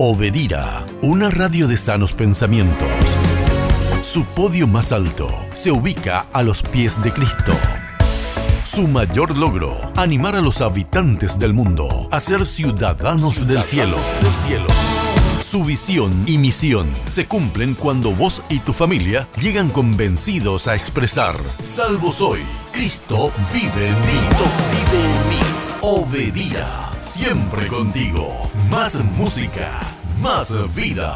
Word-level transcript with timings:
Obedira, 0.00 0.86
una 1.02 1.28
radio 1.28 1.66
de 1.66 1.76
sanos 1.76 2.12
pensamientos. 2.12 2.88
Su 4.00 4.24
podio 4.24 4.68
más 4.68 4.92
alto 4.92 5.28
se 5.54 5.72
ubica 5.72 6.26
a 6.32 6.44
los 6.44 6.62
pies 6.62 7.02
de 7.02 7.12
Cristo. 7.12 7.52
Su 8.64 8.86
mayor 8.86 9.36
logro, 9.36 9.72
animar 9.96 10.36
a 10.36 10.40
los 10.40 10.60
habitantes 10.60 11.40
del 11.40 11.52
mundo 11.52 11.88
a 12.12 12.20
ser 12.20 12.46
ciudadanos, 12.46 13.48
del, 13.48 13.64
cielo. 13.64 13.96
del 14.22 14.36
cielo. 14.36 14.66
Su 15.42 15.64
visión 15.64 16.12
y 16.28 16.38
misión 16.38 16.86
se 17.08 17.26
cumplen 17.26 17.74
cuando 17.74 18.14
vos 18.14 18.44
y 18.48 18.60
tu 18.60 18.72
familia 18.72 19.28
llegan 19.40 19.68
convencidos 19.68 20.68
a 20.68 20.76
expresar, 20.76 21.34
salvo 21.60 22.12
soy, 22.12 22.42
Cristo 22.72 23.32
vive 23.52 23.88
en 23.88 24.00
mí. 24.02 24.06
Cristo 24.06 24.44
vive 24.70 25.04
en 25.04 25.28
mí. 25.28 25.40
Obedía, 25.80 26.87
siempre 26.98 27.66
contigo. 27.68 28.26
Más 28.70 29.02
música, 29.16 29.70
más 30.20 30.52
vida. 30.74 31.12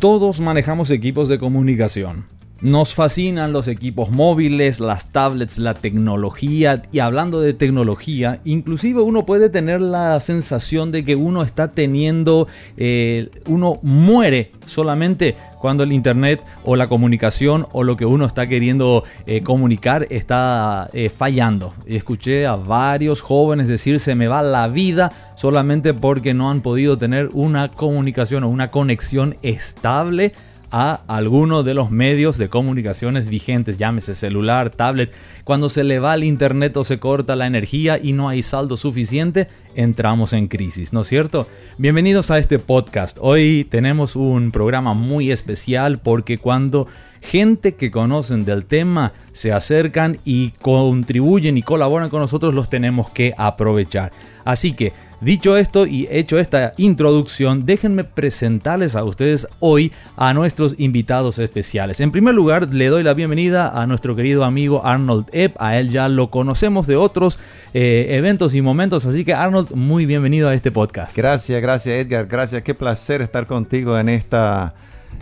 Todos 0.00 0.40
manejamos 0.40 0.90
equipos 0.90 1.28
de 1.28 1.38
comunicación. 1.38 2.26
Nos 2.62 2.94
fascinan 2.94 3.52
los 3.52 3.66
equipos 3.66 4.12
móviles, 4.12 4.78
las 4.78 5.08
tablets, 5.08 5.58
la 5.58 5.74
tecnología 5.74 6.80
y 6.92 7.00
hablando 7.00 7.40
de 7.40 7.54
tecnología, 7.54 8.40
inclusive 8.44 9.00
uno 9.00 9.26
puede 9.26 9.50
tener 9.50 9.80
la 9.80 10.20
sensación 10.20 10.92
de 10.92 11.04
que 11.04 11.16
uno 11.16 11.42
está 11.42 11.72
teniendo, 11.72 12.46
eh, 12.76 13.30
uno 13.46 13.80
muere 13.82 14.52
solamente 14.64 15.34
cuando 15.58 15.82
el 15.82 15.92
internet 15.92 16.40
o 16.62 16.76
la 16.76 16.86
comunicación 16.86 17.66
o 17.72 17.82
lo 17.82 17.96
que 17.96 18.06
uno 18.06 18.26
está 18.26 18.46
queriendo 18.46 19.02
eh, 19.26 19.42
comunicar 19.42 20.06
está 20.10 20.88
eh, 20.92 21.10
fallando. 21.10 21.74
Escuché 21.84 22.46
a 22.46 22.54
varios 22.54 23.22
jóvenes 23.22 23.66
decir 23.66 23.98
se 23.98 24.14
me 24.14 24.28
va 24.28 24.40
la 24.40 24.68
vida 24.68 25.10
solamente 25.34 25.94
porque 25.94 26.32
no 26.32 26.48
han 26.48 26.60
podido 26.60 26.96
tener 26.96 27.30
una 27.32 27.72
comunicación 27.72 28.44
o 28.44 28.48
una 28.48 28.70
conexión 28.70 29.36
estable 29.42 30.32
a 30.72 31.02
alguno 31.06 31.62
de 31.62 31.74
los 31.74 31.90
medios 31.90 32.38
de 32.38 32.48
comunicaciones 32.48 33.28
vigentes, 33.28 33.76
llámese 33.76 34.14
celular, 34.14 34.70
tablet. 34.70 35.12
Cuando 35.44 35.68
se 35.68 35.84
le 35.84 35.98
va 35.98 36.14
el 36.14 36.24
internet 36.24 36.74
o 36.78 36.84
se 36.84 36.98
corta 36.98 37.36
la 37.36 37.46
energía 37.46 38.00
y 38.02 38.14
no 38.14 38.30
hay 38.30 38.40
saldo 38.40 38.78
suficiente, 38.78 39.48
entramos 39.74 40.32
en 40.32 40.48
crisis, 40.48 40.94
¿no 40.94 41.02
es 41.02 41.08
cierto? 41.08 41.46
Bienvenidos 41.76 42.30
a 42.30 42.38
este 42.38 42.58
podcast. 42.58 43.18
Hoy 43.20 43.66
tenemos 43.70 44.16
un 44.16 44.50
programa 44.50 44.94
muy 44.94 45.30
especial 45.30 45.98
porque 45.98 46.38
cuando 46.38 46.86
gente 47.20 47.74
que 47.74 47.90
conocen 47.90 48.46
del 48.46 48.64
tema 48.64 49.12
se 49.32 49.52
acercan 49.52 50.20
y 50.24 50.52
contribuyen 50.62 51.58
y 51.58 51.62
colaboran 51.62 52.08
con 52.08 52.20
nosotros, 52.20 52.54
los 52.54 52.70
tenemos 52.70 53.10
que 53.10 53.34
aprovechar. 53.36 54.10
Así 54.42 54.72
que 54.72 54.94
Dicho 55.22 55.56
esto 55.56 55.86
y 55.86 56.08
hecho 56.10 56.36
esta 56.40 56.74
introducción, 56.78 57.64
déjenme 57.64 58.02
presentarles 58.02 58.96
a 58.96 59.04
ustedes 59.04 59.46
hoy 59.60 59.92
a 60.16 60.34
nuestros 60.34 60.74
invitados 60.80 61.38
especiales. 61.38 62.00
En 62.00 62.10
primer 62.10 62.34
lugar, 62.34 62.74
le 62.74 62.88
doy 62.88 63.04
la 63.04 63.14
bienvenida 63.14 63.68
a 63.68 63.86
nuestro 63.86 64.16
querido 64.16 64.42
amigo 64.42 64.84
Arnold 64.84 65.26
Epp. 65.30 65.54
A 65.62 65.78
él 65.78 65.90
ya 65.90 66.08
lo 66.08 66.28
conocemos 66.30 66.88
de 66.88 66.96
otros 66.96 67.38
eh, 67.72 68.06
eventos 68.10 68.52
y 68.56 68.62
momentos, 68.62 69.06
así 69.06 69.24
que 69.24 69.32
Arnold, 69.32 69.70
muy 69.76 70.06
bienvenido 70.06 70.48
a 70.48 70.54
este 70.54 70.72
podcast. 70.72 71.16
Gracias, 71.16 71.62
gracias 71.62 71.94
Edgar, 71.94 72.26
gracias. 72.26 72.64
Qué 72.64 72.74
placer 72.74 73.22
estar 73.22 73.46
contigo 73.46 73.96
en 73.96 74.08
esta, 74.08 74.74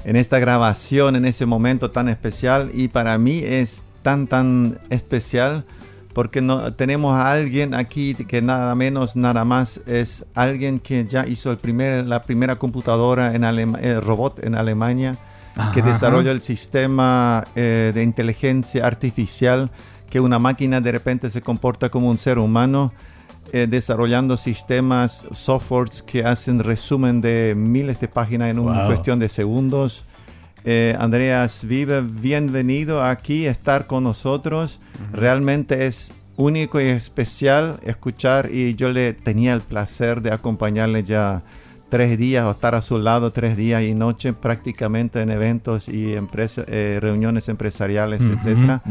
en 0.06 0.16
esta 0.16 0.38
grabación, 0.38 1.14
en 1.14 1.26
ese 1.26 1.44
momento 1.44 1.90
tan 1.90 2.08
especial 2.08 2.70
y 2.72 2.88
para 2.88 3.18
mí 3.18 3.42
es 3.44 3.82
tan, 4.00 4.28
tan 4.28 4.78
especial 4.88 5.66
porque 6.12 6.40
no, 6.40 6.72
tenemos 6.74 7.14
a 7.14 7.30
alguien 7.30 7.74
aquí 7.74 8.14
que 8.14 8.42
nada 8.42 8.74
menos, 8.74 9.16
nada 9.16 9.44
más 9.44 9.80
es 9.86 10.24
alguien 10.34 10.80
que 10.80 11.06
ya 11.06 11.26
hizo 11.26 11.50
el 11.50 11.58
primer, 11.58 12.06
la 12.06 12.24
primera 12.24 12.56
computadora 12.56 13.34
en 13.34 13.44
eh, 13.44 14.00
robot 14.00 14.42
en 14.44 14.54
Alemania, 14.54 15.16
que 15.74 15.82
desarrolla 15.82 16.32
el 16.32 16.42
sistema 16.42 17.44
eh, 17.54 17.92
de 17.94 18.02
inteligencia 18.02 18.86
artificial, 18.86 19.70
que 20.08 20.18
una 20.18 20.38
máquina 20.38 20.80
de 20.80 20.90
repente 20.90 21.28
se 21.30 21.42
comporta 21.42 21.90
como 21.90 22.08
un 22.08 22.18
ser 22.18 22.38
humano, 22.38 22.92
eh, 23.52 23.66
desarrollando 23.68 24.36
sistemas, 24.36 25.26
softwares 25.32 26.02
que 26.02 26.24
hacen 26.24 26.60
resumen 26.60 27.20
de 27.20 27.54
miles 27.56 28.00
de 28.00 28.08
páginas 28.08 28.48
en 28.50 28.58
una 28.58 28.86
cuestión 28.86 29.18
de 29.18 29.28
segundos. 29.28 30.06
Eh, 30.64 30.94
Andreas 30.98 31.64
Vive, 31.64 32.02
bienvenido 32.02 33.02
aquí, 33.02 33.46
estar 33.46 33.86
con 33.86 34.04
nosotros. 34.04 34.80
Realmente 35.12 35.86
es 35.86 36.12
único 36.36 36.80
y 36.80 36.88
especial 36.88 37.80
escuchar 37.82 38.50
y 38.52 38.74
yo 38.74 38.90
le 38.90 39.14
tenía 39.14 39.52
el 39.52 39.60
placer 39.62 40.20
de 40.20 40.32
acompañarle 40.32 41.02
ya 41.02 41.42
tres 41.88 42.18
días 42.18 42.44
o 42.44 42.50
estar 42.52 42.74
a 42.74 42.82
su 42.82 42.98
lado 42.98 43.32
tres 43.32 43.56
días 43.56 43.82
y 43.82 43.94
noche 43.94 44.32
prácticamente 44.32 45.22
en 45.22 45.30
eventos 45.30 45.88
y 45.88 46.14
eh, 46.14 46.98
reuniones 47.00 47.48
empresariales, 47.48 48.22
etcétera. 48.22 48.82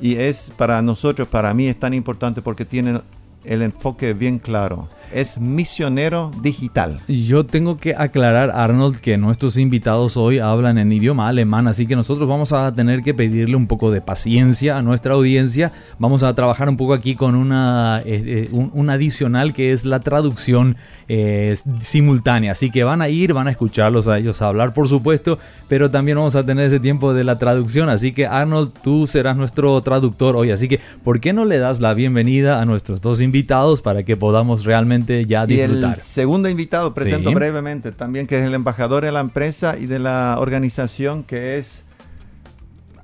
Y 0.00 0.16
es 0.16 0.52
para 0.56 0.82
nosotros, 0.82 1.28
para 1.28 1.52
mí 1.52 1.68
es 1.68 1.78
tan 1.78 1.94
importante 1.94 2.42
porque 2.42 2.64
tiene 2.64 3.00
el 3.44 3.62
enfoque 3.62 4.14
bien 4.14 4.38
claro 4.38 4.88
es 5.14 5.38
misionero 5.38 6.30
digital. 6.42 7.00
Yo 7.08 7.44
tengo 7.44 7.78
que 7.78 7.94
aclarar, 7.96 8.50
Arnold, 8.50 8.98
que 8.98 9.16
nuestros 9.16 9.56
invitados 9.56 10.16
hoy 10.16 10.38
hablan 10.38 10.78
en 10.78 10.92
idioma 10.92 11.28
alemán, 11.28 11.68
así 11.68 11.86
que 11.86 11.96
nosotros 11.96 12.28
vamos 12.28 12.52
a 12.52 12.72
tener 12.72 13.02
que 13.02 13.14
pedirle 13.14 13.56
un 13.56 13.66
poco 13.66 13.90
de 13.90 14.00
paciencia 14.00 14.78
a 14.78 14.82
nuestra 14.82 15.14
audiencia. 15.14 15.72
Vamos 15.98 16.22
a 16.22 16.34
trabajar 16.34 16.68
un 16.68 16.76
poco 16.76 16.94
aquí 16.94 17.14
con 17.14 17.34
una, 17.34 18.02
eh, 18.04 18.48
eh, 18.48 18.48
un, 18.52 18.90
adicional 18.90 19.52
que 19.52 19.72
es 19.72 19.84
la 19.84 20.00
traducción 20.00 20.76
eh, 21.08 21.54
simultánea. 21.80 22.52
Así 22.52 22.70
que 22.70 22.84
van 22.84 23.02
a 23.02 23.08
ir, 23.08 23.32
van 23.32 23.48
a 23.48 23.50
escucharlos 23.50 24.08
a 24.08 24.18
ellos 24.18 24.42
hablar, 24.42 24.74
por 24.74 24.88
supuesto, 24.88 25.38
pero 25.68 25.90
también 25.90 26.16
vamos 26.18 26.36
a 26.36 26.44
tener 26.44 26.66
ese 26.66 26.80
tiempo 26.80 27.14
de 27.14 27.24
la 27.24 27.36
traducción. 27.36 27.88
Así 27.88 28.12
que, 28.12 28.26
Arnold, 28.26 28.72
tú 28.82 29.06
serás 29.06 29.36
nuestro 29.36 29.80
traductor 29.82 30.36
hoy. 30.36 30.50
Así 30.50 30.68
que, 30.68 30.80
¿por 31.02 31.20
qué 31.20 31.32
no 31.32 31.44
le 31.44 31.58
das 31.58 31.80
la 31.80 31.94
bienvenida 31.94 32.60
a 32.60 32.64
nuestros 32.64 33.00
dos 33.00 33.20
invitados 33.20 33.82
para 33.82 34.02
que 34.02 34.16
podamos 34.16 34.64
realmente 34.64 35.01
ya 35.26 35.46
disfrutar. 35.46 35.90
Y 35.90 35.92
el 35.92 35.96
segundo 35.98 36.48
invitado, 36.48 36.94
presento 36.94 37.32
brevemente 37.32 37.92
también, 37.92 38.26
que 38.26 38.38
es 38.38 38.44
el 38.44 38.54
embajador 38.54 39.04
de 39.04 39.12
la 39.12 39.20
empresa 39.20 39.76
y 39.78 39.86
de 39.86 39.98
la 39.98 40.36
organización, 40.38 41.22
que 41.22 41.58
es 41.58 41.84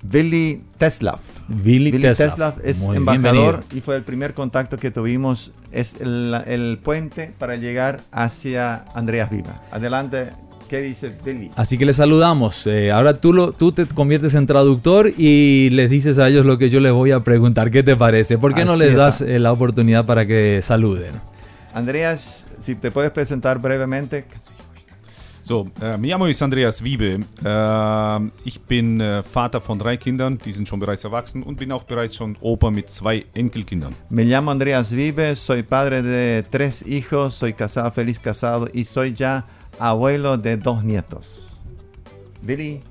Billy 0.03 0.63
Teslav. 0.79 1.19
Billy, 1.49 1.91
Teslav. 1.93 2.57
es 2.63 2.83
embajador 2.83 3.65
y 3.75 3.81
fue 3.81 3.97
el 3.97 4.03
primer 4.03 4.35
contacto 4.35 4.77
que 4.77 4.91
tuvimos. 4.91 5.53
Es 5.73 5.97
el, 6.01 6.79
puente 6.83 7.35
para 7.39 7.57
llegar 7.57 8.01
hacia 8.11 8.85
Andreas 8.95 9.31
Viva. 9.31 9.63
Adelante, 9.71 10.31
¿Qué 10.69 10.83
dice 10.83 11.15
Billy? 11.25 11.51
Así 11.57 11.79
que 11.79 11.87
les 11.87 11.97
saludamos. 11.97 12.67
Eh, 12.67 12.91
ahora 12.93 13.15
tú, 13.15 13.33
lo, 13.33 13.53
tú 13.53 13.73
te 13.73 13.87
conviertes 13.87 14.35
en 14.35 14.47
traductor 14.47 15.11
y 15.17 15.71
les 15.71 15.89
dices 15.89 16.19
a 16.19 16.29
ellos 16.29 16.45
lo 16.45 16.59
que 16.59 16.69
yo 16.69 16.81
les 16.81 16.93
voy 16.93 17.11
a 17.11 17.21
preguntar. 17.21 17.71
¿Qué 17.71 17.83
te 17.83 17.97
parece? 17.97 18.37
¿Por 18.37 18.55
qué 18.55 18.67
no 18.67 18.77
les 18.77 18.95
das 18.95 19.23
eh, 19.23 19.39
la 19.39 19.51
oportunidad 19.51 20.05
para 20.05 20.27
que 20.27 20.61
saluden? 20.63 21.13
Andreas, 21.73 22.47
si 22.59 22.75
te 22.75 22.91
puedes 22.91 23.11
presentar 23.11 23.59
brevemente. 23.59 24.25
So, 25.49 25.67
äh, 25.81 25.97
mi 25.97 26.09
llamo 26.09 26.27
ist 26.27 26.43
Andreas 26.43 26.85
Wiebe. 26.85 27.21
Äh, 27.43 28.31
ich 28.45 28.61
bin 28.61 29.01
äh, 29.01 29.23
Vater 29.23 29.63
von 29.63 29.79
drei 29.79 29.97
Kindern, 29.97 30.37
die 30.37 30.53
sind 30.53 30.69
schon 30.69 30.79
bereits 30.79 31.05
erwachsen 31.05 31.43
und 31.43 31.57
bin 31.57 31.73
auch 31.73 31.85
bereits 31.85 32.17
schon 32.17 32.37
Opa 32.43 32.71
mit 32.71 32.91
zwei 32.91 33.25
Enkelkindern. 33.33 33.95
Me 34.11 34.25
llamo 34.25 34.51
Andreas 34.51 34.95
Wiebe, 34.95 35.35
soy 35.37 35.63
padre 35.63 36.03
de 36.03 36.43
tres 36.51 36.83
hijos, 36.83 37.39
soy 37.39 37.55
casado, 37.55 37.91
feliz 37.91 38.21
casado 38.21 38.69
y 38.75 38.85
soy 38.85 39.15
ya 39.15 39.47
abuelo 39.79 40.37
de 40.37 40.59
dos 40.59 40.83
nietos. 40.85 41.57
Billy. 42.43 42.83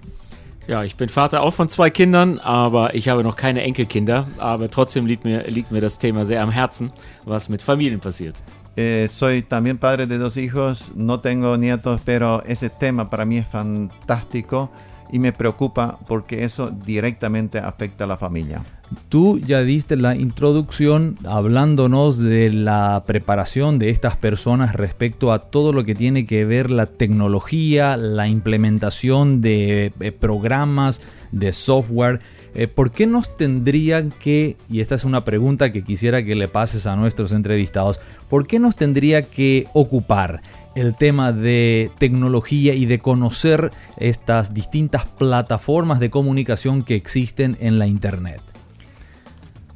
Ja, 0.68 0.84
ich 0.84 0.98
bin 0.98 1.08
Vater 1.08 1.44
auch 1.44 1.54
von 1.54 1.70
zwei 1.70 1.90
Kindern, 1.90 2.40
aber 2.40 2.94
ich 2.94 3.08
habe 3.08 3.24
noch 3.24 3.38
keine 3.38 3.62
Enkelkinder. 3.62 4.28
Aber 4.38 4.70
trotzdem 4.70 5.06
liegt 5.06 5.24
mir, 5.24 5.44
liegt 5.44 5.72
mir 5.72 5.80
das 5.80 5.98
Thema 5.98 6.26
sehr 6.26 6.42
am 6.44 6.52
Herzen, 6.52 6.92
was 7.24 7.48
mit 7.48 7.62
Familien 7.62 8.02
passiert. 8.02 8.42
Eh, 8.79 9.08
soy 9.09 9.41
también 9.41 9.79
padre 9.79 10.06
de 10.06 10.20
dos 10.20 10.38
hijos, 10.38 10.91
no 10.96 11.20
tengo 11.20 11.58
nietos, 11.58 12.00
pero 12.06 12.44
ese 12.44 12.70
tema 12.70 13.09
para 13.09 13.26
mí 13.26 13.40
es 13.40 13.47
fantástico 13.47 14.70
y 15.12 15.18
me 15.18 15.34
preocupa 15.34 15.97
porque 16.08 16.44
eso 16.44 16.70
directamente 16.70 17.58
afecta 17.58 18.03
a 18.03 18.08
la 18.08 18.18
familia. 18.18 18.64
Tú 19.09 19.40
ya 19.40 19.62
diste 19.62 19.97
la 19.97 20.16
introducción 20.16 21.18
hablándonos 21.26 22.22
de 22.22 22.53
la 22.53 23.03
preparación 23.08 23.79
de 23.79 23.90
estas 23.90 24.16
personas 24.16 24.76
respecto 24.76 25.34
a 25.34 25.50
todo 25.50 25.73
lo 25.73 25.84
que 25.84 25.96
tiene 25.96 26.28
que 26.28 26.46
ver 26.46 26.70
la 26.70 26.85
tecnología, 26.85 27.97
la 27.97 28.28
implementación 28.28 29.41
de 29.41 29.91
eh, 30.00 30.12
programas, 30.12 31.02
de 31.32 31.52
software 31.52 32.22
eh, 32.58 32.68
¿por 32.68 32.90
qué 32.90 33.06
nos 33.06 33.38
tendrían 33.38 34.12
que, 34.12 34.58
y 34.68 34.82
esta 34.82 34.96
es 34.96 35.04
una 35.04 35.24
pregunta 35.24 35.72
que 35.72 35.84
quisiera 35.84 36.24
que 36.24 36.36
le 36.36 36.48
pases 36.48 36.88
a 36.88 36.96
nuestros 36.96 37.32
entrevistados, 37.32 38.00
¿por 38.30 38.48
qué 38.48 38.58
nos 38.58 38.76
tendría 38.76 39.22
que 39.22 39.68
ocupar 39.74 40.42
el 40.74 40.96
tema 40.96 41.32
de 41.32 41.92
tecnología 42.00 42.74
y 42.74 42.88
de 42.88 42.98
conocer 42.98 43.72
estas 43.98 44.56
distintas 44.56 45.06
plataformas 45.06 46.00
de 46.00 46.09
comunicación 46.09 46.84
que 46.84 46.96
existen 46.96 47.58
en 47.59 47.78
la 47.78 47.86
Internet? 47.86 48.42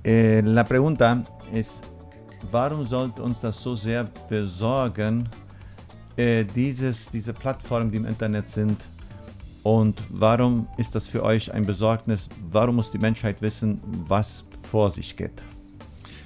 Eh, 0.03 0.41
la 0.43 0.65
pregunta 0.65 1.23
es, 1.53 1.81
warum 2.51 2.87
sollte 2.87 3.21
uns 3.21 3.41
das 3.41 3.57
so 3.57 3.75
sehr 3.75 4.07
besorgen, 4.27 5.29
äh, 6.17 6.45
dieses, 6.55 7.11
diese 7.11 7.31
Plattformen, 7.31 8.07
Internet 8.07 8.49
sind? 8.49 8.90
Und 9.63 10.01
warum 10.09 10.67
ist 10.77 10.95
das 10.95 11.07
für 11.07 11.23
euch 11.23 11.53
ein 11.53 11.65
Besorgnis? 11.65 12.29
Warum 12.49 12.77
muss 12.77 12.91
die 12.91 12.97
Menschheit 12.97 13.41
wissen, 13.41 13.79
was 14.07 14.43
vor 14.63 14.89
sich 14.89 15.15
geht? 15.15 15.41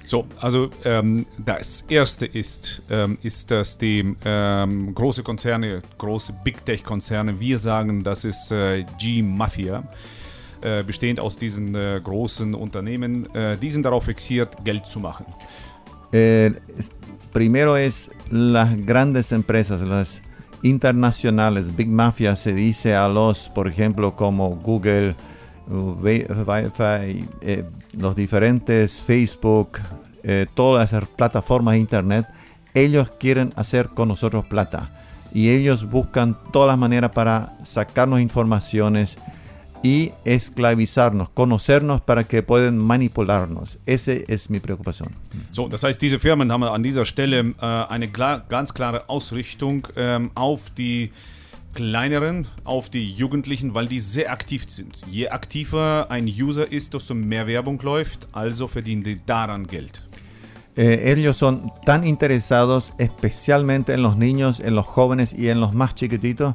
So, 0.04 0.24
also 0.40 0.70
ähm, 0.84 1.26
das 1.44 1.80
erste 1.88 2.26
ist, 2.26 2.80
ähm, 2.88 3.18
ist, 3.22 3.50
dass 3.50 3.76
die 3.76 4.14
ähm, 4.24 4.94
große 4.94 5.24
Konzerne, 5.24 5.82
große 5.98 6.32
Big 6.44 6.64
Tech 6.64 6.84
Konzerne, 6.84 7.40
wir 7.40 7.58
sagen, 7.58 8.04
das 8.04 8.24
ist 8.24 8.52
äh, 8.52 8.84
G-Mafia, 9.00 9.82
äh, 10.62 10.84
bestehend 10.84 11.18
aus 11.18 11.36
diesen 11.36 11.74
äh, 11.74 12.00
großen 12.02 12.54
Unternehmen, 12.54 13.28
äh, 13.34 13.56
die 13.56 13.68
sind 13.68 13.82
darauf 13.82 14.04
fixiert, 14.04 14.64
Geld 14.64 14.86
zu 14.86 15.00
machen. 15.00 15.26
Eh, 16.12 16.52
primero 17.32 17.76
es 17.76 18.08
las 18.30 18.68
grandes 18.86 19.32
empresas, 19.32 19.80
las 19.80 20.22
internacionales, 20.62 21.74
Big 21.76 21.88
Mafia 21.88 22.36
se 22.36 22.52
dice 22.52 22.94
a 22.94 23.08
los, 23.08 23.48
por 23.50 23.68
ejemplo, 23.68 24.16
como 24.16 24.50
Google, 24.56 25.14
Wi-Fi, 25.68 27.28
eh, 27.40 27.64
los 27.98 28.14
diferentes 28.14 29.02
Facebook, 29.02 29.78
eh, 30.22 30.46
todas 30.54 30.92
las 30.92 31.04
plataformas 31.08 31.74
de 31.74 31.78
Internet, 31.78 32.26
ellos 32.74 33.10
quieren 33.18 33.52
hacer 33.56 33.88
con 33.88 34.08
nosotros 34.08 34.44
plata. 34.44 34.90
Y 35.32 35.50
ellos 35.50 35.88
buscan 35.90 36.36
todas 36.52 36.68
las 36.68 36.78
maneras 36.78 37.10
para 37.10 37.56
sacarnos 37.64 38.20
informaciones 38.20 39.18
y 39.82 40.12
esclavizarnos, 40.24 41.28
conocernos 41.30 42.00
para 42.00 42.24
que 42.24 42.42
puedan 42.42 42.78
manipularnos. 42.78 43.78
Ese 43.86 44.24
es 44.28 44.50
mi 44.50 44.60
preocupación. 44.60 45.14
So, 45.50 45.68
das 45.68 45.84
heißt, 45.84 46.00
diese 46.00 46.18
Firmen 46.18 46.50
haben 46.50 46.64
an 46.64 46.82
dieser 46.82 47.04
Stelle 47.04 47.54
äh, 47.60 47.64
eine 47.64 48.08
klar, 48.08 48.44
ganz 48.48 48.74
klare 48.74 49.08
Ausrichtung 49.08 49.86
ähm, 49.96 50.30
auf 50.34 50.70
die 50.70 51.12
kleineren, 51.74 52.46
auf 52.64 52.88
die 52.88 53.12
Jugendlichen, 53.12 53.74
weil 53.74 53.86
die 53.86 54.00
sehr 54.00 54.32
aktiv 54.32 54.64
sind. 54.66 54.96
Je 55.10 55.28
aktiver 55.28 56.06
ein 56.08 56.26
User 56.26 56.70
ist, 56.72 56.94
desto 56.94 57.14
mehr 57.14 57.46
Werbung 57.46 57.80
läuft, 57.82 58.28
also 58.32 58.66
verdienen 58.66 59.02
die 59.02 59.20
daran 59.24 59.66
Geld. 59.66 60.02
Eh, 60.74 61.12
ellos 61.12 61.38
son 61.38 61.70
tan 61.84 62.04
interesados 62.04 62.92
especialmente 62.98 63.94
en 63.94 64.02
los 64.02 64.16
niños, 64.16 64.60
en 64.60 64.74
los 64.74 64.86
jóvenes 64.86 65.32
y 65.32 65.48
en 65.48 65.60
los 65.60 65.72
más 65.72 65.94
chiquititos, 65.94 66.54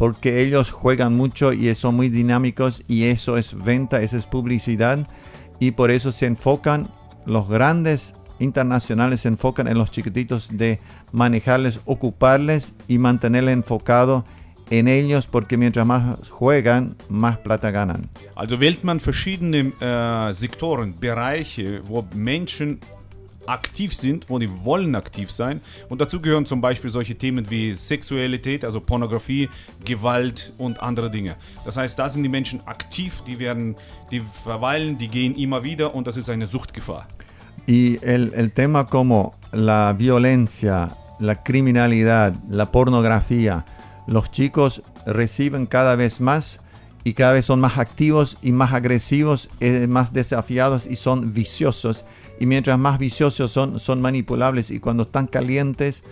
porque 0.00 0.40
ellos 0.40 0.70
juegan 0.70 1.14
mucho 1.14 1.52
y 1.52 1.74
son 1.74 1.94
muy 1.94 2.08
dinámicos 2.08 2.82
y 2.88 3.04
eso 3.04 3.36
es 3.36 3.54
venta, 3.62 4.00
eso 4.00 4.16
es 4.16 4.24
publicidad 4.24 5.06
y 5.58 5.72
por 5.72 5.90
eso 5.90 6.10
se 6.10 6.24
enfocan, 6.24 6.88
los 7.26 7.50
grandes 7.50 8.14
internacionales 8.38 9.20
se 9.20 9.28
enfocan 9.28 9.68
en 9.68 9.76
los 9.76 9.90
chiquititos 9.90 10.56
de 10.56 10.80
manejarles, 11.12 11.80
ocuparles 11.84 12.72
y 12.88 12.96
mantenerles 12.96 13.52
enfocado 13.52 14.24
en 14.70 14.88
ellos 14.88 15.26
porque 15.26 15.58
mientras 15.58 15.84
más 15.84 16.30
juegan, 16.30 16.96
más 17.10 17.36
plata 17.36 17.70
ganan. 17.70 18.08
Also 18.36 18.56
wählt 18.58 18.82
man 18.82 19.00
verschiedene 19.04 19.74
äh, 19.82 20.32
Sektoren, 20.32 20.94
Bereiche, 20.98 21.82
wo 21.86 22.06
Menschen 22.14 22.80
aktiv 23.50 23.94
sind, 23.94 24.30
wo 24.30 24.38
die 24.38 24.48
wollen 24.64 24.94
aktiv 24.94 25.30
sein. 25.30 25.60
Und 25.88 26.00
dazu 26.00 26.20
gehören 26.20 26.46
zum 26.46 26.60
Beispiel 26.60 26.90
solche 26.90 27.14
Themen 27.14 27.50
wie 27.50 27.74
Sexualität, 27.74 28.64
also 28.64 28.80
Pornografie, 28.80 29.48
Gewalt 29.84 30.52
und 30.58 30.80
andere 30.80 31.10
Dinge. 31.10 31.36
Das 31.64 31.76
heißt, 31.76 31.98
da 31.98 32.08
sind 32.08 32.22
die 32.22 32.28
Menschen 32.28 32.66
aktiv, 32.66 33.22
die 33.26 33.38
werden, 33.38 33.76
die 34.10 34.20
verweilen, 34.20 34.96
die 34.98 35.08
gehen 35.08 35.34
immer 35.34 35.64
wieder 35.64 35.94
und 35.94 36.06
das 36.06 36.16
ist 36.16 36.30
eine 36.30 36.46
Suchtgefahr. 36.46 37.06
Y 37.66 37.98
el, 38.02 38.32
el 38.34 38.52
tema 38.52 38.84
como 38.84 39.34
la 39.52 39.92
violencia, 39.92 40.96
la 41.18 41.42
criminalidad, 41.42 42.34
la 42.48 42.66
pornografía, 42.72 43.64
los 44.06 44.30
chicos 44.30 44.82
reciben 45.06 45.66
cada 45.66 45.96
vez 45.96 46.20
más 46.20 46.60
y 47.04 47.14
cada 47.14 47.32
vez 47.32 47.46
son 47.46 47.60
más 47.60 47.78
activos 47.78 48.38
y 48.42 48.52
más 48.52 48.72
agresivos, 48.72 49.50
eh, 49.60 49.86
más 49.86 50.12
desafiados 50.12 50.86
y 50.86 50.96
son 50.96 51.32
viciosos. 51.32 52.04
Y 52.40 52.46
mientras 52.46 52.78
más 52.78 52.98
viciosos 52.98 53.52
son, 53.52 53.78
son 53.78 54.00
manipulables 54.00 54.70
y 54.70 54.80
cuando 54.80 55.04
están 55.04 55.26
calientes, 55.26 56.02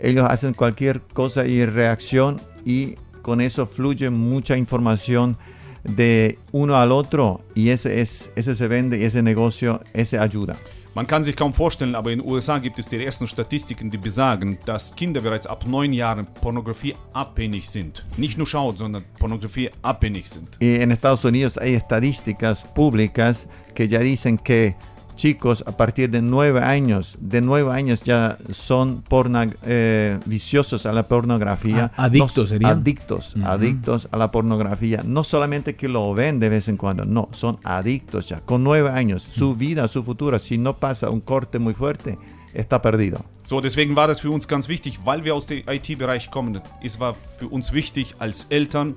ellos 0.00 0.26
hacen 0.28 0.54
cualquier 0.54 1.02
cosa 1.02 1.46
y 1.46 1.64
reacción 1.66 2.40
y 2.64 2.94
con 3.22 3.40
eso 3.40 3.66
fluye 3.66 4.10
mucha 4.10 4.56
información 4.56 5.36
de 5.84 6.38
uno 6.52 6.76
al 6.76 6.90
otro 6.90 7.42
y 7.54 7.68
ese, 7.68 8.00
es, 8.00 8.30
ese 8.34 8.56
se 8.56 8.66
vende 8.66 8.98
y 8.98 9.04
ese 9.04 9.22
negocio, 9.22 9.82
ese 9.92 10.18
ayuda. 10.18 10.56
Man 10.94 11.08
kann 11.08 11.24
sich 11.24 11.34
kaum 11.34 11.52
vorstellen, 11.52 11.96
aber 11.96 12.12
in 12.12 12.20
den 12.20 12.28
USA 12.28 12.58
gibt 12.60 12.78
es 12.78 12.86
die 12.86 13.04
ersten 13.04 13.26
Statistiken, 13.26 13.90
die 13.90 13.98
besagen, 13.98 14.58
dass 14.64 14.94
Kinder 14.94 15.20
bereits 15.20 15.44
ab 15.44 15.66
neun 15.66 15.92
Jahren 15.92 16.24
Pornografie 16.40 16.94
abhängig 17.12 17.68
sind. 17.68 18.06
Nicht 18.16 18.38
nur 18.38 18.46
schauen, 18.46 18.76
sondern 18.76 19.04
Pornografie 19.18 19.70
abhängig 19.82 20.28
sind. 20.28 20.56
Y 20.60 20.80
en 20.80 20.92
Estados 20.92 21.24
Unidos 21.24 21.58
hay 21.58 21.74
estadísticas 21.74 22.62
públicas 22.62 23.48
que 23.74 23.88
ya 23.88 23.98
dicen 23.98 24.38
que 24.38 24.76
chicos 25.16 25.62
a 25.66 25.76
partir 25.76 26.10
de 26.10 26.20
nueve 26.22 26.60
años, 26.60 27.16
de 27.20 27.40
nueve 27.40 27.72
años 27.72 28.02
ya 28.02 28.38
son 28.50 29.02
porna, 29.02 29.48
eh, 29.64 30.18
viciosos 30.26 30.86
a 30.86 30.92
la 30.92 31.06
pornografía. 31.08 31.92
Ah, 31.96 32.04
adictos 32.04 32.36
no, 32.36 32.46
serían. 32.46 32.70
Adictos, 32.78 33.36
Uh 33.36 33.38
-huh. 33.40 33.46
adictos 33.48 34.08
a 34.10 34.16
la 34.16 34.30
pornografía. 34.30 35.02
No 35.04 35.24
solamente 35.24 35.74
que 35.76 35.88
lo 35.88 36.12
ven 36.14 36.40
de 36.40 36.48
vez 36.48 36.68
en 36.68 36.76
cuando, 36.76 37.04
no, 37.04 37.28
son 37.32 37.58
adictos 37.64 38.28
ya. 38.28 38.40
Con 38.40 38.62
nueve 38.64 38.90
años, 38.90 39.22
su 39.22 39.54
vida, 39.54 39.88
su 39.88 40.02
futuro, 40.02 40.38
si 40.38 40.58
no 40.58 40.76
pasa 40.78 41.10
un 41.10 41.20
corte 41.20 41.58
muy 41.58 41.74
fuerte, 41.74 42.18
está 42.52 42.80
perdido. 42.80 43.24
So, 43.42 43.60
deswegen 43.60 43.94
war 43.94 44.06
das 44.08 44.20
für 44.20 44.30
uns 44.30 44.46
ganz 44.46 44.68
wichtig, 44.68 44.98
weil 45.04 45.22
wir 45.24 45.34
aus 45.34 45.46
dem 45.46 45.62
IT-Bereich 45.68 46.30
kommen. 46.30 46.60
Es 46.82 46.98
war 46.98 47.14
für 47.14 47.48
uns 47.48 47.72
wichtig 47.72 48.14
als 48.18 48.46
Eltern, 48.48 48.94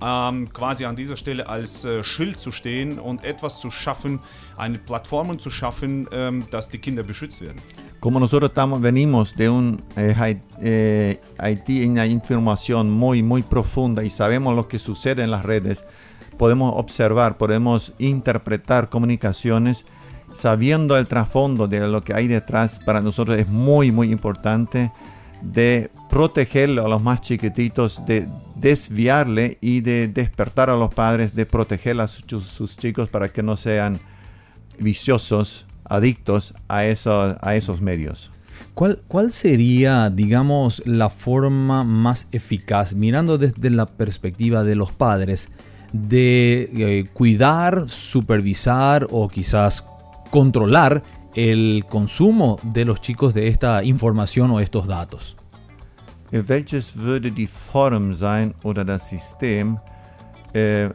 ähm, 0.00 0.48
quasi 0.52 0.84
an 0.84 0.96
dieser 0.96 1.16
Stelle 1.16 1.48
als 1.48 1.84
äh, 1.84 2.02
Schild 2.02 2.38
zu 2.38 2.52
stehen 2.52 2.98
und 2.98 3.24
etwas 3.24 3.60
zu 3.60 3.70
schaffen, 3.70 4.20
eine 4.56 4.78
Plattform 4.78 5.38
zu 5.38 5.50
schaffen, 5.50 6.08
ähm, 6.12 6.44
dass 6.50 6.68
die 6.68 6.78
Kinder 6.78 7.02
beschützt 7.02 7.40
werden. 7.40 7.60
Como 8.00 8.20
nosotros 8.20 8.50
estamos, 8.50 8.80
venimos 8.80 9.34
de 9.34 9.48
un 9.48 9.82
eh, 9.96 10.40
eh, 10.60 11.20
Haití 11.38 11.82
en 11.82 11.92
una 11.92 12.06
información 12.06 12.90
muy, 12.90 13.22
muy 13.22 13.42
profunda 13.42 14.04
y 14.04 14.10
sabemos 14.10 14.54
lo 14.54 14.68
que 14.68 14.78
sucede 14.78 15.24
en 15.24 15.32
las 15.32 15.44
redes, 15.44 15.84
podemos 16.36 16.74
observar, 16.76 17.36
podemos 17.36 17.92
interpretar 17.98 18.88
comunicaciones 18.88 19.84
sabiendo 20.32 20.96
el 20.96 21.06
trasfondo 21.08 21.66
de 21.66 21.86
lo 21.88 22.04
que 22.04 22.14
hay 22.14 22.28
detrás. 22.28 22.78
Para 22.78 23.00
nosotros 23.00 23.36
es 23.38 23.48
muy, 23.48 23.90
muy 23.90 24.12
importante 24.12 24.92
de 25.42 25.90
protegerlo 26.08 26.84
a 26.84 26.88
los 26.88 27.02
más 27.02 27.20
chiquititos, 27.20 28.04
de 28.06 28.28
desviarle 28.60 29.58
y 29.60 29.80
de 29.80 30.08
despertar 30.08 30.70
a 30.70 30.76
los 30.76 30.92
padres, 30.92 31.34
de 31.34 31.46
proteger 31.46 32.00
a 32.00 32.08
sus, 32.08 32.44
sus 32.44 32.76
chicos 32.76 33.08
para 33.08 33.30
que 33.30 33.42
no 33.42 33.56
sean 33.56 33.98
viciosos, 34.78 35.66
adictos 35.84 36.54
a, 36.68 36.78
a 36.78 37.54
esos 37.56 37.80
medios. 37.80 38.30
¿Cuál, 38.74 39.00
¿Cuál, 39.08 39.32
sería, 39.32 40.10
digamos, 40.10 40.82
la 40.84 41.08
forma 41.08 41.82
más 41.84 42.28
eficaz, 42.32 42.94
mirando 42.94 43.38
desde 43.38 43.70
la 43.70 43.86
perspectiva 43.86 44.62
de 44.62 44.76
los 44.76 44.92
padres, 44.92 45.50
de 45.92 46.70
eh, 46.76 47.08
cuidar, 47.12 47.88
supervisar 47.88 49.08
o 49.10 49.28
quizás 49.28 49.84
controlar 50.30 51.02
el 51.34 51.84
consumo 51.88 52.60
de 52.62 52.84
los 52.84 53.00
chicos 53.00 53.34
de 53.34 53.48
esta 53.48 53.82
información 53.82 54.50
o 54.50 54.60
estos 54.60 54.86
datos? 54.86 55.36
Welches 56.30 56.96
würde 56.96 57.30
die 57.30 57.46
Form 57.46 58.14
sein 58.14 58.54
oder 58.62 58.84
das 58.84 59.08
System, 59.08 59.78
äh, 60.52 60.90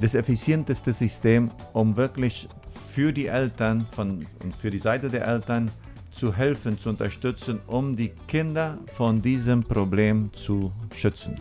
das 0.00 0.14
effizienteste 0.14 0.92
System, 0.92 1.50
um 1.72 1.96
wirklich 1.96 2.48
für 2.92 3.12
die 3.12 3.26
Eltern 3.26 3.86
von, 3.86 4.26
und 4.42 4.56
für 4.56 4.70
die 4.70 4.78
Seite 4.78 5.10
der 5.10 5.26
Eltern 5.26 5.70
zu 6.10 6.34
helfen, 6.34 6.78
zu 6.78 6.88
unterstützen, 6.88 7.60
um 7.66 7.94
die 7.94 8.12
Kinder 8.26 8.78
von 8.88 9.22
diesem 9.22 9.62
Problem 9.62 10.30
zu 10.32 10.72
schützen. 10.96 11.36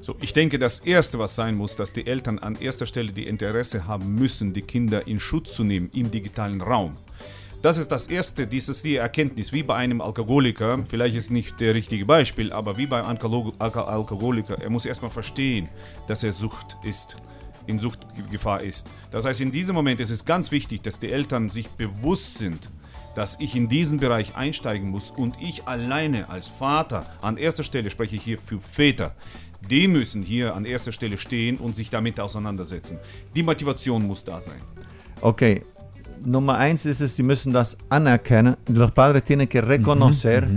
So, 0.00 0.14
ich 0.20 0.32
denke, 0.32 0.58
das 0.58 0.80
Erste, 0.80 1.18
was 1.18 1.34
sein 1.34 1.54
muss, 1.54 1.76
dass 1.76 1.92
die 1.92 2.06
Eltern 2.06 2.38
an 2.38 2.56
erster 2.56 2.86
Stelle 2.86 3.12
die 3.12 3.26
Interesse 3.26 3.86
haben 3.86 4.14
müssen, 4.14 4.52
die 4.52 4.62
Kinder 4.62 5.06
in 5.06 5.18
Schutz 5.18 5.54
zu 5.54 5.64
nehmen 5.64 5.90
im 5.94 6.10
digitalen 6.10 6.60
Raum. 6.60 6.96
Das 7.64 7.78
ist 7.78 7.90
das 7.90 8.08
Erste, 8.08 8.46
dies 8.46 8.68
ist 8.68 8.84
die 8.84 8.96
Erkenntnis, 8.96 9.50
wie 9.50 9.62
bei 9.62 9.74
einem 9.74 10.02
Alkoholiker, 10.02 10.84
vielleicht 10.86 11.16
ist 11.16 11.30
nicht 11.30 11.58
der 11.62 11.74
richtige 11.74 12.04
Beispiel, 12.04 12.52
aber 12.52 12.76
wie 12.76 12.86
beim 12.86 13.06
Alkoholiker, 13.06 14.60
er 14.60 14.68
muss 14.68 14.84
erstmal 14.84 15.10
verstehen, 15.10 15.70
dass 16.06 16.22
er 16.24 16.32
Sucht 16.32 16.76
ist, 16.82 17.16
in 17.66 17.78
Suchtgefahr 17.78 18.60
ist. 18.60 18.90
Das 19.10 19.24
heißt, 19.24 19.40
in 19.40 19.50
diesem 19.50 19.74
Moment 19.74 19.98
ist 20.00 20.10
es 20.10 20.26
ganz 20.26 20.50
wichtig, 20.50 20.82
dass 20.82 20.98
die 20.98 21.10
Eltern 21.10 21.48
sich 21.48 21.70
bewusst 21.70 22.36
sind, 22.36 22.68
dass 23.14 23.40
ich 23.40 23.56
in 23.56 23.66
diesen 23.66 23.98
Bereich 23.98 24.36
einsteigen 24.36 24.90
muss 24.90 25.10
und 25.10 25.34
ich 25.40 25.66
alleine 25.66 26.28
als 26.28 26.48
Vater, 26.48 27.06
an 27.22 27.38
erster 27.38 27.62
Stelle 27.62 27.88
spreche 27.88 28.16
ich 28.16 28.24
hier 28.24 28.38
für 28.38 28.60
Väter, 28.60 29.14
die 29.70 29.88
müssen 29.88 30.22
hier 30.22 30.54
an 30.54 30.66
erster 30.66 30.92
Stelle 30.92 31.16
stehen 31.16 31.56
und 31.56 31.74
sich 31.74 31.88
damit 31.88 32.20
auseinandersetzen. 32.20 32.98
Die 33.34 33.42
Motivation 33.42 34.06
muss 34.06 34.22
da 34.22 34.38
sein. 34.38 34.60
Okay, 35.22 35.62
Nummer 36.24 36.58
eins 36.58 36.86
ist 36.86 37.00
es, 37.00 37.16
sie 37.16 37.22
müssen 37.22 37.52
das 37.52 37.76
anerkennen. 37.90 38.56
Los 38.68 38.92
padres 38.92 39.24
tienen 39.24 39.46
que 39.46 39.60
reconocer, 39.60 40.48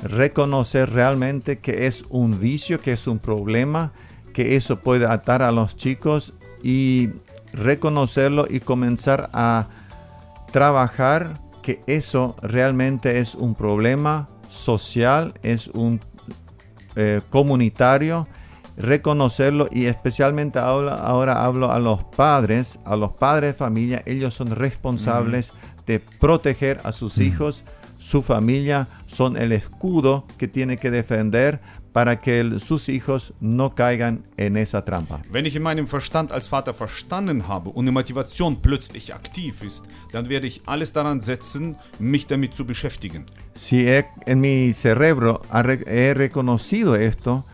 reconocer 0.00 0.90
realmente 0.90 1.58
que 1.58 1.86
es 1.86 2.04
un 2.10 2.38
vicio, 2.38 2.80
que 2.80 2.92
es 2.92 3.06
un 3.06 3.18
problema, 3.18 3.92
que 4.32 4.56
eso 4.56 4.80
puede 4.80 5.06
atar 5.06 5.42
a 5.42 5.50
los 5.50 5.76
chicos 5.76 6.34
y 6.62 7.10
reconocerlo 7.52 8.46
y 8.48 8.60
comenzar 8.60 9.30
a 9.32 9.68
trabajar 10.52 11.40
que 11.62 11.82
eso 11.86 12.36
realmente 12.42 13.18
es 13.18 13.34
un 13.34 13.54
problema 13.54 14.28
social, 14.50 15.34
es 15.42 15.68
un 15.68 16.00
eh, 16.96 17.22
comunitario, 17.30 18.28
reconocerlo 18.76 19.68
y 19.70 19.86
especialmente 19.86 20.58
ahora, 20.58 20.94
ahora, 20.94 21.44
hablo 21.44 21.70
a 21.70 21.78
los 21.78 22.04
padres, 22.04 22.78
a 22.84 22.96
los 22.96 23.12
padres 23.12 23.52
de 23.52 23.58
familia, 23.58 24.02
ellos 24.06 24.34
son 24.34 24.50
responsables 24.50 25.52
de 25.86 26.00
proteger 26.00 26.80
a 26.84 26.92
sus 26.92 27.18
hijos, 27.18 27.64
su 27.98 28.22
familia, 28.22 28.88
son 29.06 29.36
el 29.36 29.52
escudo 29.52 30.26
que 30.38 30.48
tiene 30.48 30.76
que 30.76 30.90
defender 30.90 31.60
para 31.94 32.20
que 32.20 32.40
el, 32.40 32.60
sus 32.60 32.88
hijos 32.88 33.34
no 33.40 33.76
caigan 33.76 34.24
en 34.36 34.56
esa 34.56 34.84
trampa. 34.84 35.22
Wenn 35.30 35.46
ich 35.46 35.54
in 35.54 35.62
meinem 35.62 35.86
Verstand 35.86 36.32
als 36.32 36.48
Vater 36.48 36.74
verstanden 36.74 37.46
habe 37.46 37.70
und 37.70 37.84
eine 37.84 37.92
Motivation 37.92 38.60
plötzlich 38.60 39.14
aktiv 39.14 39.62
ist, 39.62 39.86
dann 40.10 40.28
werde 40.28 40.48
ich 40.48 40.62
alles 40.66 40.92
daran 40.92 41.20
setzen, 41.20 41.76
mich 42.00 42.26
damit 42.26 42.54
zu 42.56 42.66
beschäftigen. 42.66 43.24
Si 43.54 43.86
he, 43.86 44.02
en 44.26 44.40
mi 44.40 44.72
cerebro 44.74 45.40
he 45.52 46.12
reconocido 46.14 46.96
esto, 46.96 47.44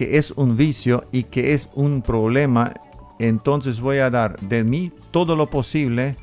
que 0.00 0.16
es 0.16 0.30
un 0.30 0.56
vicio 0.56 1.04
y 1.12 1.24
que 1.24 1.52
es 1.52 1.68
un 1.74 2.00
problema, 2.00 2.72
entonces 3.18 3.80
voy 3.80 3.98
a 3.98 4.08
dar 4.08 4.40
de 4.40 4.64
mí 4.64 4.90
todo 5.10 5.36
lo 5.36 5.50
posible 5.50 6.16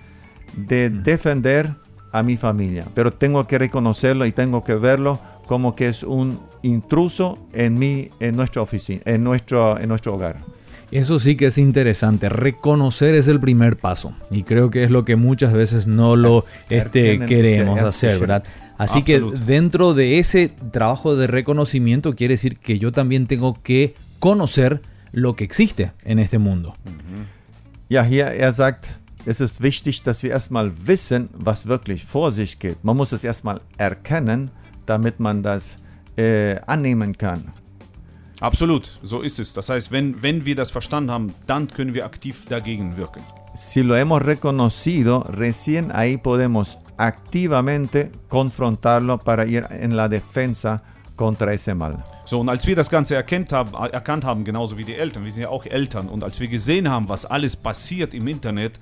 de 0.55 0.89
defender 0.89 1.75
a 2.11 2.23
mi 2.23 2.37
familia. 2.37 2.85
Pero 2.95 3.13
tengo 3.13 3.45
que 3.45 3.59
reconocerlo 3.59 4.25
y 4.25 4.31
tengo 4.31 4.63
que 4.63 4.73
verlo 4.73 5.19
como 5.45 5.75
que 5.75 5.89
es 5.89 6.01
un 6.01 6.39
intruso 6.63 7.37
en 7.53 7.77
mi, 7.77 8.09
en 8.19 8.35
nuestra 8.35 8.63
oficina, 8.63 9.03
en 9.05 9.23
nuestro, 9.23 9.79
en 9.79 9.89
nuestro 9.89 10.15
hogar. 10.15 10.37
Eso 10.89 11.19
sí 11.19 11.35
que 11.35 11.45
es 11.45 11.59
interesante. 11.59 12.29
Reconocer 12.29 13.13
es 13.13 13.27
el 13.27 13.39
primer 13.39 13.77
paso. 13.77 14.15
Y 14.31 14.41
creo 14.41 14.71
que 14.71 14.85
es 14.85 14.89
lo 14.89 15.05
que 15.05 15.17
muchas 15.17 15.53
veces 15.53 15.85
no 15.85 16.15
lo 16.15 16.45
este, 16.71 17.19
queremos 17.27 17.79
hacer, 17.79 18.17
¿verdad? 18.17 18.43
Así 18.77 18.99
Absolut. 18.99 19.33
que 19.33 19.39
dentro 19.45 19.93
de 19.93 20.19
ese 20.19 20.49
trabajo 20.71 21.15
de 21.15 21.27
reconocimiento 21.27 22.15
quiere 22.15 22.35
decir 22.35 22.57
que 22.57 22.77
yo 22.77 22.91
también 22.91 23.25
tengo 23.25 23.61
que 23.63 23.95
conocer 24.19 24.81
lo 25.11 25.35
que 25.35 25.43
existe 25.43 25.93
en 26.03 26.19
este 26.19 26.37
mundo. 26.37 26.75
Ja, 27.89 28.03
hier 28.03 28.27
er 28.27 28.53
sagt, 28.53 28.89
es 29.25 29.41
ist 29.41 29.61
wichtig, 29.61 30.03
dass 30.03 30.21
wir 30.21 30.31
erstmal 30.31 30.71
wissen, 30.85 31.29
was 31.33 31.65
wirklich 31.65 32.05
vor 32.05 32.31
sich 32.31 32.59
geht. 32.59 32.83
Man 32.83 32.97
muss 32.97 33.13
es 33.13 33.23
erstmal 33.23 33.61
erkennen, 33.77 34.51
damit 34.85 35.19
man 35.19 35.41
das 35.41 35.77
äh, 36.17 36.57
annehmen 36.67 37.17
kann. 37.17 37.53
Absolut, 38.39 38.99
so 39.01 39.21
ist 39.21 39.39
es. 39.39 39.53
Das 39.53 39.69
heißt, 39.69 39.91
wenn, 39.91 40.21
wenn 40.21 40.45
wir 40.45 40.55
das 40.55 40.69
verstanden 40.69 41.11
haben, 41.11 41.33
dann 41.47 41.67
können 41.67 41.93
wir 41.93 42.05
aktiv 42.05 42.45
dagegen 42.45 42.95
wirken. 42.95 43.23
Si 43.55 43.81
lo 43.81 43.95
hemos 43.95 44.21
reconocido, 44.21 45.25
recién 45.29 45.91
ahí 45.91 46.17
podemos 46.17 46.77
activamente 46.97 48.11
confrontarlo 48.27 49.17
para 49.17 49.45
ir 49.45 49.65
en 49.69 49.95
la 49.95 50.09
defensa 50.09 50.83
contra 51.15 51.53
ese 51.53 51.73
mal. 51.75 52.03
So, 52.25 52.39
und 52.39 52.49
als 52.49 52.65
wir 52.67 52.75
das 52.75 52.89
Ganze 52.89 53.15
erkannt 53.15 53.51
haben, 53.51 53.73
erkannt 53.73 54.23
haben, 54.23 54.43
genauso 54.43 54.77
wie 54.77 54.83
die 54.83 54.95
Eltern, 54.95 55.23
wir 55.23 55.31
sind 55.31 55.43
ja 55.43 55.49
auch 55.49 55.65
Eltern, 55.65 56.09
und 56.09 56.23
als 56.23 56.39
wir 56.39 56.47
gesehen 56.47 56.89
haben, 56.89 57.09
was 57.09 57.25
alles 57.25 57.55
passiert 57.55 58.13
im 58.13 58.27
Internet, 58.27 58.79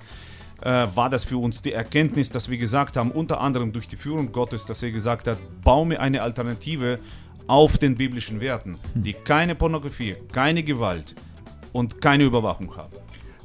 äh, 0.62 0.86
war 0.94 1.10
das 1.10 1.24
für 1.24 1.38
uns 1.38 1.62
die 1.62 1.72
Erkenntnis, 1.72 2.30
dass 2.30 2.48
wir 2.48 2.58
gesagt 2.58 2.96
haben, 2.96 3.10
unter 3.10 3.40
anderem 3.40 3.72
durch 3.72 3.88
die 3.88 3.96
Führung 3.96 4.32
Gottes, 4.32 4.64
dass 4.66 4.82
er 4.82 4.90
gesagt 4.90 5.26
hat, 5.26 5.38
baue 5.62 5.86
mir 5.86 6.00
eine 6.00 6.22
Alternative 6.22 6.98
auf 7.46 7.78
den 7.78 7.96
biblischen 7.96 8.40
Werten, 8.40 8.76
die 8.94 9.12
keine 9.12 9.54
Pornografie, 9.54 10.16
keine 10.32 10.62
Gewalt 10.62 11.14
und 11.72 12.00
keine 12.00 12.24
Überwachung 12.24 12.74
haben. 12.76 12.96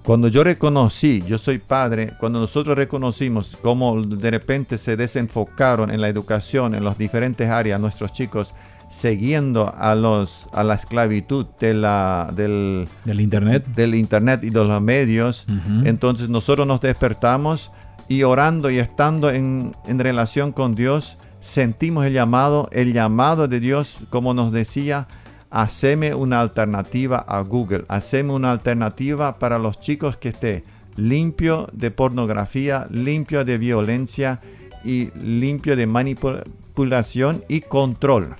Cuando 0.04 0.28
yo 0.30 0.44
reconocí, 0.44 1.24
yo 1.28 1.38
soy 1.38 1.60
padre, 1.60 2.14
cuando 2.20 2.40
nosotros 2.40 2.76
reconocimos 2.76 3.58
cómo 3.62 4.02
de 4.02 4.32
repente 4.32 4.78
se 4.80 4.98
desenfocaron 4.98 5.92
en 5.92 6.02
la 6.02 6.10
educación, 6.10 6.74
en 6.74 6.84
las 6.84 6.98
diferentes 6.98 7.48
áreas, 7.50 7.80
nuestros 7.80 8.12
chicos, 8.12 8.54
siguiendo 8.90 9.74
a, 9.78 9.94
los, 9.96 10.48
a 10.54 10.64
la 10.64 10.74
esclavitud 10.74 11.46
de 11.60 11.76
la, 11.76 12.32
del, 12.36 12.88
Del 13.06 13.22
internet. 13.22 13.66
del 13.76 13.96
internet 13.96 14.44
y 14.44 14.50
de 14.50 14.64
los 14.66 14.82
medios, 14.82 15.46
entonces 15.86 16.30
nosotros 16.30 16.66
nos 16.68 16.82
despertamos 16.82 17.72
y 18.08 18.24
orando 18.24 18.70
y 18.70 18.80
estando 18.80 19.30
en, 19.30 19.76
en 19.86 20.00
relación 20.00 20.52
con 20.52 20.76
Dios, 20.76 21.18
sentimos 21.40 22.06
el 22.06 22.14
llamado, 22.14 22.68
el 22.74 22.92
llamado 22.92 23.48
de 23.48 23.60
Dios, 23.60 24.00
como 24.10 24.34
nos 24.34 24.52
decía, 24.52 25.08
haceme 25.52 26.16
una 26.16 26.40
alternativa 26.40 27.18
a 27.18 27.42
Google, 27.42 27.86
haceme 27.90 28.34
una 28.34 28.52
alternativa 28.52 29.38
para 29.38 29.60
los 29.60 29.80
chicos 29.80 30.18
que 30.18 30.30
esté 30.30 30.64
limpio 30.96 31.68
de 31.74 31.92
pornografía, 31.92 32.88
limpio 32.90 33.46
de 33.46 33.58
violencia 33.58 34.40
y 34.84 35.10
limpio 35.22 35.76
de 35.76 35.88
manipulación 35.88 37.44
y 37.48 37.62
control. 37.62 38.36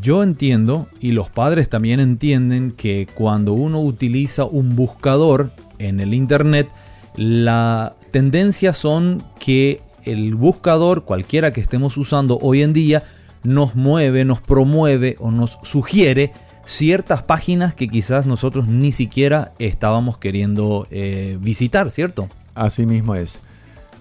Yo 0.00 0.22
entiendo, 0.22 0.86
y 1.00 1.12
los 1.12 1.30
padres 1.30 1.68
también 1.68 1.98
entienden, 1.98 2.70
que 2.70 3.08
cuando 3.12 3.54
uno 3.54 3.80
utiliza 3.80 4.44
un 4.44 4.76
buscador 4.76 5.50
en 5.78 5.98
el 5.98 6.14
Internet, 6.14 6.68
la 7.16 7.96
tendencia 8.12 8.72
son 8.72 9.24
que 9.40 9.80
el 10.04 10.34
buscador, 10.36 11.04
cualquiera 11.04 11.52
que 11.52 11.60
estemos 11.60 11.96
usando 11.96 12.38
hoy 12.40 12.62
en 12.62 12.72
día, 12.72 13.02
nos 13.42 13.74
mueve, 13.74 14.24
nos 14.24 14.40
promueve 14.40 15.16
o 15.18 15.30
nos 15.30 15.58
sugiere 15.62 16.32
ciertas 16.70 17.24
páginas 17.24 17.74
que 17.74 17.88
quizás 17.88 18.26
nosotros 18.26 18.68
ni 18.68 18.92
siquiera 18.92 19.52
estábamos 19.58 20.18
queriendo 20.18 20.86
eh, 20.90 21.36
visitar, 21.40 21.90
¿cierto? 21.90 22.28
Así 22.54 22.86
mismo 22.86 23.16
es. 23.16 23.40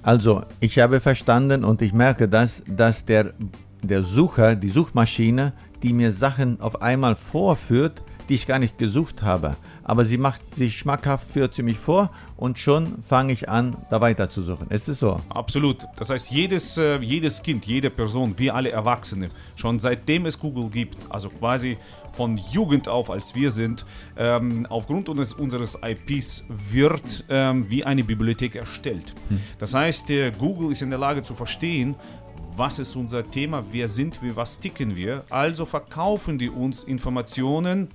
Also, 0.03 0.45
ich 0.61 0.77
habe 0.77 0.99
verstanden 0.99 1.65
und 1.65 1.81
ich 1.81 1.93
merke, 1.93 2.27
dass, 2.27 2.63
dass 2.67 3.03
der, 3.05 3.33
der 3.81 4.03
Sucher, 4.03 4.55
die 4.55 4.69
Suchmaschine, 4.69 5.53
die 5.81 5.93
mir 5.93 6.11
Sachen 6.11 6.61
auf 6.61 6.81
einmal 6.81 7.15
vorführt, 7.15 8.03
die 8.29 8.35
ich 8.35 8.45
gar 8.45 8.59
nicht 8.59 8.77
gesucht 8.77 9.23
habe. 9.23 9.57
Aber 9.83 10.05
sie 10.05 10.19
macht 10.19 10.55
sich 10.55 10.77
schmackhaft, 10.77 11.31
führt 11.31 11.55
sie 11.55 11.63
mich 11.63 11.79
vor 11.79 12.11
und 12.37 12.59
schon 12.59 13.01
fange 13.01 13.33
ich 13.33 13.49
an, 13.49 13.75
da 13.89 14.01
weiter 14.01 14.29
zu 14.29 14.43
suchen. 14.43 14.69
Ist 14.69 14.87
es 14.87 14.99
so? 14.99 15.19
Absolut. 15.29 15.87
Das 15.97 16.11
heißt, 16.11 16.29
jedes, 16.29 16.77
äh, 16.77 16.99
jedes 16.99 17.41
Kind, 17.41 17.65
jede 17.65 17.89
Person, 17.89 18.35
wir 18.37 18.53
alle 18.53 18.69
Erwachsene, 18.69 19.31
schon 19.55 19.79
seitdem 19.79 20.27
es 20.27 20.39
Google 20.39 20.69
gibt, 20.69 20.97
also 21.09 21.29
quasi 21.29 21.77
von 22.11 22.37
Jugend 22.51 22.87
auf, 22.87 23.09
als 23.09 23.33
wir 23.33 23.49
sind, 23.49 23.83
ähm, 24.15 24.67
aufgrund 24.69 25.09
unseres, 25.09 25.33
unseres 25.33 25.79
IPs 25.83 26.43
wird 26.71 27.25
ähm, 27.29 27.67
wie 27.69 27.83
eine 27.83 28.03
Bibliothek 28.03 28.55
erstellt. 28.55 29.15
Das 29.57 29.73
heißt, 29.73 30.09
der 30.09 30.31
Google 30.31 30.71
ist 30.71 30.83
in 30.83 30.91
der 30.91 30.99
Lage 30.99 31.23
zu 31.23 31.33
verstehen, 31.33 31.95
was 32.59 32.77
ist 32.77 32.95
unser 32.95 33.27
Thema, 33.29 33.63
wer 33.71 33.87
sind 33.87 34.21
wir, 34.21 34.35
was 34.35 34.59
ticken 34.59 34.95
wir. 34.95 35.23
Also 35.29 35.65
verkaufen 35.65 36.37
die 36.37 36.49
uns 36.49 36.83
Informationen 36.83 37.87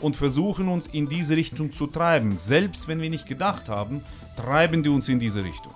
und 0.00 0.16
versuchen 0.16 0.68
uns 0.68 0.86
in 0.86 1.08
diese 1.08 1.36
Richtung 1.36 1.72
zu 1.72 1.86
treiben. 1.86 2.36
Selbst 2.36 2.88
wenn 2.88 3.00
wir 3.00 3.10
nicht 3.10 3.26
gedacht 3.26 3.68
haben, 3.68 4.00
treiben 4.36 4.82
die 4.82 4.88
uns 4.88 5.08
in 5.08 5.18
diese 5.18 5.42
Richtung. 5.42 5.72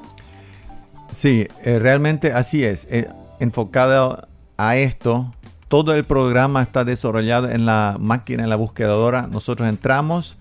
Sí, 1.12 1.48
eh, 1.62 1.78
realmente 1.78 2.34
así 2.34 2.64
es. 2.64 2.84
Eh, 2.84 3.06
enfocado 3.38 4.26
a 4.56 4.76
esto, 4.76 5.32
todo 5.68 5.94
el 5.94 6.04
programa 6.04 6.62
está 6.62 6.84
desarrollado 6.84 7.50
en 7.50 7.66
la 7.66 7.96
máquina, 7.98 8.44
en 8.44 8.50
la 8.50 8.56
buscadora. 8.56 9.26
Nosotros 9.26 9.68
entramos 9.68 10.36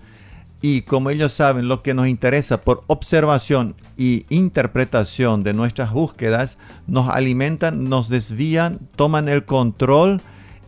y 0.62 0.82
como 0.82 1.10
ellos 1.10 1.32
saben 1.32 1.66
lo 1.68 1.82
que 1.82 1.92
nos 1.92 2.06
interesa 2.06 2.60
por 2.60 2.84
observación 2.86 3.74
y 3.98 4.24
interpretación 4.28 5.42
de 5.42 5.54
nuestras 5.54 5.92
búsquedas, 5.92 6.56
nos 6.86 7.08
alimentan, 7.08 7.84
nos 7.84 8.08
desvían, 8.08 8.78
toman 8.94 9.28
el 9.28 9.44
control 9.44 10.22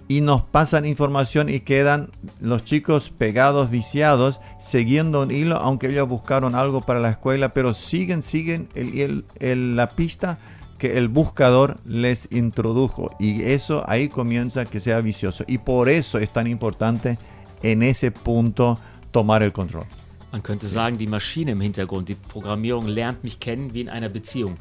y 0.08 0.20
nos 0.20 0.42
pasan 0.44 0.84
información 0.84 1.48
y 1.48 1.60
quedan 1.60 2.10
los 2.40 2.64
chicos 2.64 3.10
pegados, 3.16 3.70
viciados, 3.70 4.40
siguiendo 4.58 5.22
un 5.22 5.30
hilo, 5.30 5.56
aunque 5.56 5.88
ellos 5.88 6.08
buscaron 6.08 6.54
algo 6.54 6.82
para 6.82 7.00
la 7.00 7.10
escuela, 7.10 7.50
pero 7.54 7.72
siguen, 7.72 8.20
siguen 8.22 8.68
el- 8.74 9.00
el- 9.00 9.24
el- 9.40 9.76
la 9.76 9.90
pista 9.90 10.38
que 10.78 10.98
el 10.98 11.08
buscador 11.08 11.78
les 11.86 12.28
introdujo. 12.32 13.10
Y 13.18 13.42
eso 13.44 13.84
ahí 13.88 14.08
comienza 14.08 14.66
que 14.66 14.80
sea 14.80 15.00
vicioso. 15.00 15.44
Y 15.46 15.58
por 15.58 15.88
eso 15.88 16.18
es 16.18 16.30
tan 16.30 16.46
importante 16.46 17.18
en 17.62 17.82
ese 17.82 18.10
punto 18.10 18.78
tomar 19.10 19.42
el 19.42 19.52
control. 19.52 19.84
Man 20.32 20.42
könnte 20.42 20.68
sagen, 20.68 20.98
die 20.98 21.06
Maschine 21.06 21.52
im 21.52 21.60
Hintergrund, 21.60 22.08
die 22.08 22.16
Programmierung 22.16 22.88
lernt 22.88 23.22
mich 23.22 23.38
kennen 23.38 23.72
wie 23.72 23.80
in 23.82 23.88
einer 23.88 24.08
Beziehung. 24.10 24.56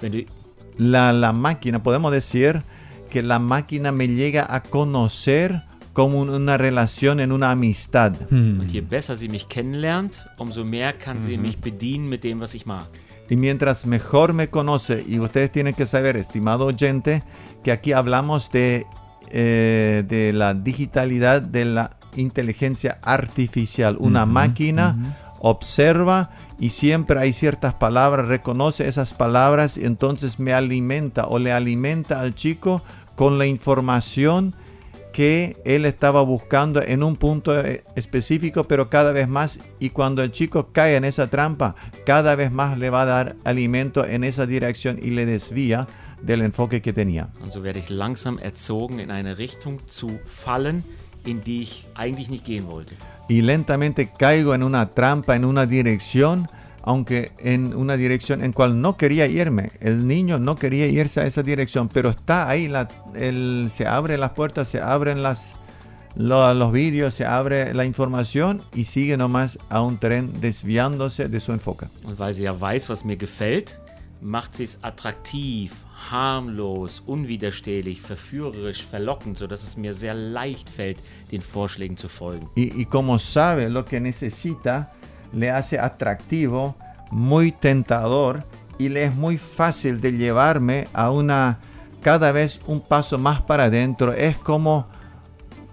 Wenn 0.00 0.12
du 0.12 0.18
La, 0.78 1.12
la 1.12 1.32
máquina, 1.32 1.82
podemos 1.82 2.12
decir 2.12 2.62
que 3.08 3.22
la 3.22 3.38
máquina 3.38 3.92
me 3.92 4.06
llega 4.08 4.46
a 4.48 4.62
conocer 4.62 5.62
como 5.92 6.20
un- 6.20 6.30
una 6.30 6.56
relación 6.56 7.18
en 7.20 7.32
una 7.32 7.50
amistad. 7.50 8.12
Und 8.30 8.70
je 8.70 8.80
besser 8.82 9.16
sie 9.16 9.28
mich 9.28 9.46
kennenlernt, 9.48 10.26
umso 10.38 10.64
mehr 10.64 10.92
kann 10.96 11.18
sie 11.20 11.36
mich 11.38 11.58
bedienen 11.60 12.08
mit 12.08 12.22
dem, 12.22 12.40
was 12.40 12.54
ich 12.54 12.66
mag. 12.66 12.86
Y 13.30 13.36
mientras 13.36 13.84
mejor 13.84 14.32
me 14.32 14.48
conoce, 14.48 15.04
y 15.06 15.18
ustedes 15.18 15.50
tienen 15.52 15.74
que 15.74 15.84
saber, 15.86 16.16
estimado 16.16 16.66
oyente, 16.66 17.22
que 17.62 17.72
aquí 17.72 17.92
hablamos 17.92 18.50
de, 18.52 18.86
eh, 19.30 20.04
de 20.08 20.32
la 20.32 20.54
digitalidad 20.54 21.42
de 21.42 21.64
la 21.64 21.90
inteligencia 22.16 22.98
artificial. 23.02 23.96
Una 23.98 24.24
máquina 24.24 24.96
observa 25.40 26.30
y 26.58 26.70
siempre 26.70 27.20
hay 27.20 27.32
ciertas 27.32 27.74
palabras, 27.74 28.26
reconoce 28.26 28.88
esas 28.88 29.14
palabras 29.14 29.76
entonces 29.76 30.38
me 30.38 30.52
alimenta 30.52 31.26
o 31.26 31.38
le 31.38 31.52
alimenta 31.52 32.20
al 32.20 32.34
chico 32.34 32.82
con 33.14 33.38
la 33.38 33.46
información 33.46 34.54
que 35.12 35.56
él 35.64 35.84
estaba 35.84 36.22
buscando 36.22 36.80
en 36.80 37.02
un 37.02 37.16
punto 37.16 37.58
eh, 37.58 37.82
específico, 37.96 38.64
pero 38.64 38.88
cada 38.88 39.10
vez 39.10 39.26
más. 39.26 39.58
Y 39.80 39.90
cuando 39.90 40.22
el 40.22 40.30
chico 40.30 40.68
cae 40.72 40.94
en 40.94 41.04
esa 41.04 41.28
trampa, 41.28 41.74
cada 42.06 42.36
vez 42.36 42.52
más 42.52 42.78
le 42.78 42.88
va 42.90 43.02
a 43.02 43.06
dar 43.06 43.36
alimento 43.42 44.04
en 44.04 44.22
esa 44.22 44.46
dirección 44.46 44.98
y 45.02 45.10
le 45.10 45.26
desvía 45.26 45.88
del 46.22 46.42
enfoque 46.42 46.82
que 46.82 46.92
tenía. 46.92 47.30
Und 47.42 47.52
so 47.52 47.62
werde 47.62 47.82
langsam 47.88 48.38
erzogen, 48.38 49.00
in 49.00 49.10
eine 49.10 49.36
Richtung 49.38 49.80
zu 49.88 50.20
fallen, 50.24 50.84
in 51.24 51.42
die 51.42 51.62
ich 51.62 51.88
eigentlich 51.94 52.30
nicht 52.30 52.44
gehen 52.44 52.66
wollte. 52.68 52.94
Y 53.28 53.42
lentamente 53.42 54.10
caigo 54.18 54.54
en 54.54 54.62
una 54.62 54.86
trampa, 54.94 55.36
en 55.36 55.44
una 55.44 55.66
dirección, 55.66 56.48
aunque 56.82 57.32
en 57.38 57.74
una 57.74 57.96
dirección 57.98 58.42
en 58.42 58.52
cual 58.52 58.80
no 58.80 58.96
quería 58.96 59.26
irme. 59.26 59.72
El 59.80 60.06
niño 60.06 60.38
no 60.38 60.56
quería 60.56 60.86
irse 60.86 61.20
a 61.20 61.26
esa 61.26 61.42
dirección, 61.42 61.88
pero 61.88 62.08
está 62.08 62.48
ahí, 62.48 62.70
se 63.70 63.86
abren 63.86 64.20
las 64.20 64.30
puertas, 64.30 64.68
se 64.68 64.80
abren 64.80 65.22
las, 65.22 65.54
lo- 66.16 66.54
los 66.54 66.72
vídeos, 66.72 67.12
se 67.12 67.26
abre 67.26 67.74
la 67.74 67.84
información 67.84 68.62
y 68.74 68.84
sigue 68.84 69.18
nomás 69.18 69.58
a 69.68 69.82
un 69.82 69.98
tren 69.98 70.32
desviándose 70.40 71.28
de 71.28 71.40
su 71.40 71.52
enfoque. 71.52 71.86
Und 72.04 72.18
weil 72.18 72.32
sie 72.34 72.44
ja 72.46 72.58
weiß, 72.58 72.88
was 72.88 73.04
mir 73.04 73.18
gefällt, 73.18 73.78
macht 74.22 74.58
es 74.60 74.78
harmlos, 76.10 77.02
unwiderstehlich, 77.06 78.00
verführerisch, 78.00 78.84
verlockend, 78.84 79.38
sodass 79.38 79.64
es 79.64 79.76
mir 79.76 79.94
sehr 79.94 80.14
leicht 80.14 80.70
fällt, 80.70 81.02
den 81.30 81.42
Vorschlägen 81.42 81.96
zu 81.96 82.08
folgen. 82.08 82.48
Y, 82.54 82.80
y 82.80 82.84
como 82.86 83.18
sabe 83.18 83.68
lo 83.68 83.84
que 83.84 84.00
necesita, 84.00 84.92
le 85.32 85.50
hace 85.50 85.78
atractivo, 85.78 86.76
muy 87.10 87.52
tentador 87.52 88.44
y 88.78 88.88
le 88.88 89.04
es 89.04 89.14
muy 89.14 89.38
fácil 89.38 90.00
de 90.00 90.12
llevarme 90.12 90.88
a 90.92 91.10
una 91.10 91.58
cada 92.00 92.32
vez 92.32 92.60
un 92.66 92.80
paso 92.80 93.18
más 93.18 93.42
para 93.42 93.64
adentro. 93.64 94.12
Es 94.12 94.36
como 94.36 94.86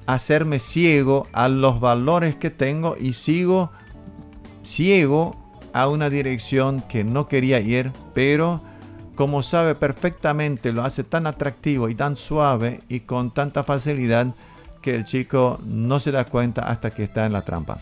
hacerme 0.05 0.59
ciego 0.59 1.27
a 1.33 1.47
los 1.47 1.79
valores 1.79 2.35
que 2.35 2.49
tengo 2.49 2.95
y 2.99 3.13
sigo 3.13 3.71
ciego 4.63 5.35
a 5.73 5.87
una 5.87 6.09
dirección 6.09 6.81
que 6.81 7.03
no 7.03 7.27
quería 7.27 7.59
ir, 7.59 7.91
pero 8.13 8.61
como 9.15 9.41
sabe 9.43 9.75
perfectamente 9.75 10.71
lo 10.71 10.83
hace 10.83 11.03
tan 11.03 11.25
atractivo 11.27 11.89
y 11.89 11.95
tan 11.95 12.15
suave 12.15 12.81
y 12.89 13.01
con 13.01 13.31
tanta 13.33 13.63
facilidad 13.63 14.27
que 14.81 14.93
el 14.95 15.03
chico 15.05 15.59
no 15.65 15.99
se 15.99 16.11
da 16.11 16.25
cuenta 16.25 16.61
hasta 16.63 16.91
que 16.91 17.03
está 17.03 17.25
en 17.25 17.33
la 17.33 17.41
trampa. 17.41 17.79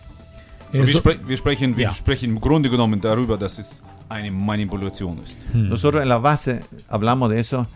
So, 0.72 0.80
wir, 0.80 0.96
spre 0.96 1.20
wir, 1.28 1.38
sprechen, 1.38 1.76
wir 1.78 1.88
Ja. 1.90 1.94
sprechen 1.94 2.30
im 2.32 2.40
Grunde 2.40 2.70
genommen 2.70 3.00
darüber, 3.02 3.38
dass 3.38 3.60
es 3.60 3.84
eine 4.10 4.32
Manipulation 4.32 5.20
ist. 5.24 5.42
Nosotros 5.54 6.02
en 6.02 6.10
la 6.10 6.18
base 6.20 6.62
hablamos 6.90 7.30
de 7.30 7.40
eso, 7.40 7.68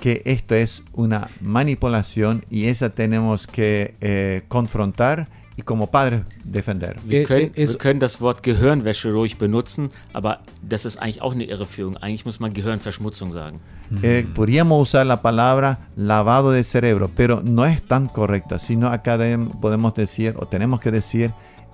que 0.00 0.22
esto 0.24 0.54
es 0.54 0.82
una 0.92 1.28
manipulación 1.40 2.44
y 2.50 2.66
esa 2.66 2.90
tenemos 2.90 3.46
que 3.46 3.94
eh, 4.00 4.42
confrontar 4.48 5.28
y 5.60 5.62
como 5.62 5.86
padres 5.86 6.22
defender. 6.44 6.94
Wir 7.04 7.20
Äh, 7.20 7.24
können, 7.24 7.50
äh, 7.54 7.68
wir 7.68 7.78
können 7.78 8.00
das 8.00 8.20
Wort 8.20 8.42
Gehirnwäsche 8.42 9.12
ruhig 9.12 9.36
benutzen, 9.38 9.90
aber 10.12 10.38
das 10.62 10.84
ist 10.84 10.96
eigentlich 10.96 11.20
auch 11.22 11.34
eine 11.34 11.44
Irreführung. 11.44 11.96
Eigentlich 11.98 12.24
muss 12.24 12.40
man 12.40 12.52
Gehirnverschmutzung 12.52 13.32
sagen. 13.32 13.60
Eh, 14.02 14.24
podríamos 14.34 14.80
usar 14.88 15.04
la 15.06 15.20
palabra 15.20 15.78
lavado 15.96 16.50
de 16.52 16.62
cerebro, 16.64 17.08
pero 17.14 17.42
no 17.44 17.64
es 17.66 17.82
tan 17.82 18.08
correcta, 18.08 18.58
sino 18.58 18.88
acá 18.88 19.18
de- 19.18 19.38
podemos 19.60 19.92
decir 19.94 20.34
o 20.38 20.46
tenemos 20.46 20.80
que 20.80 20.90
decir 20.90 21.30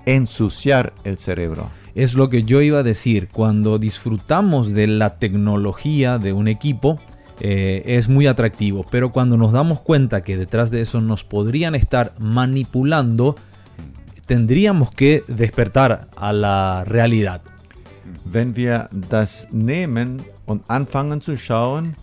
ensuciar 0.07 0.93
el 1.05 1.19
cerebro. 1.19 1.71
Es 1.95 2.15
lo 2.15 2.29
que 2.29 2.43
yo 2.43 2.61
iba 2.61 2.79
a 2.81 2.83
decir. 2.83 3.29
Cuando 3.33 3.79
disfrutamos 3.79 4.73
de 4.73 4.87
la 4.87 5.19
tecnología 5.19 6.19
de 6.19 6.33
un 6.33 6.47
equipo, 6.49 6.99
eh, 7.41 7.83
es 7.87 8.09
muy 8.09 8.27
atractivo. 8.27 8.85
Pero 8.91 9.13
cuando 9.13 9.37
nos 9.37 9.53
damos 9.53 9.81
cuenta 9.81 10.23
que 10.23 10.37
detrás 10.37 10.71
de 10.71 10.81
eso 10.81 11.01
nos 11.01 11.25
podrían 11.25 11.75
estar 11.75 12.13
manipulando, 12.19 13.37
tendríamos 14.27 14.91
que 14.91 15.25
despertar 15.29 16.09
a 16.17 16.33
la 16.33 16.85
realidad. 16.85 17.41
Wenn 18.25 18.55
wir 18.55 18.89
das 18.93 19.49
nehmen 19.51 20.23
und 20.47 20.63
anfangen 20.69 21.21
zu 21.21 21.37
schauen, 21.37 21.97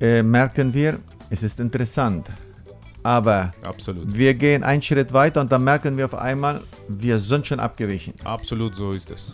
äh, 0.00 0.22
merken 0.22 0.72
wir, 0.72 1.00
es 1.30 1.42
ist 1.42 1.60
interessant. 1.60 2.28
Aber 3.02 3.52
Absolut. 3.62 4.14
wir 4.14 4.34
gehen 4.34 4.62
einen 4.62 4.82
Schritt 4.82 5.12
weiter 5.12 5.40
und 5.40 5.50
dann 5.50 5.64
merken 5.64 5.96
wir 5.96 6.04
auf 6.04 6.14
einmal, 6.14 6.60
wir 6.88 7.18
sind 7.18 7.46
schon 7.46 7.60
abgewichen. 7.60 8.14
Absolut 8.24 8.74
so 8.74 8.92
ist 8.92 9.10
es. 9.10 9.32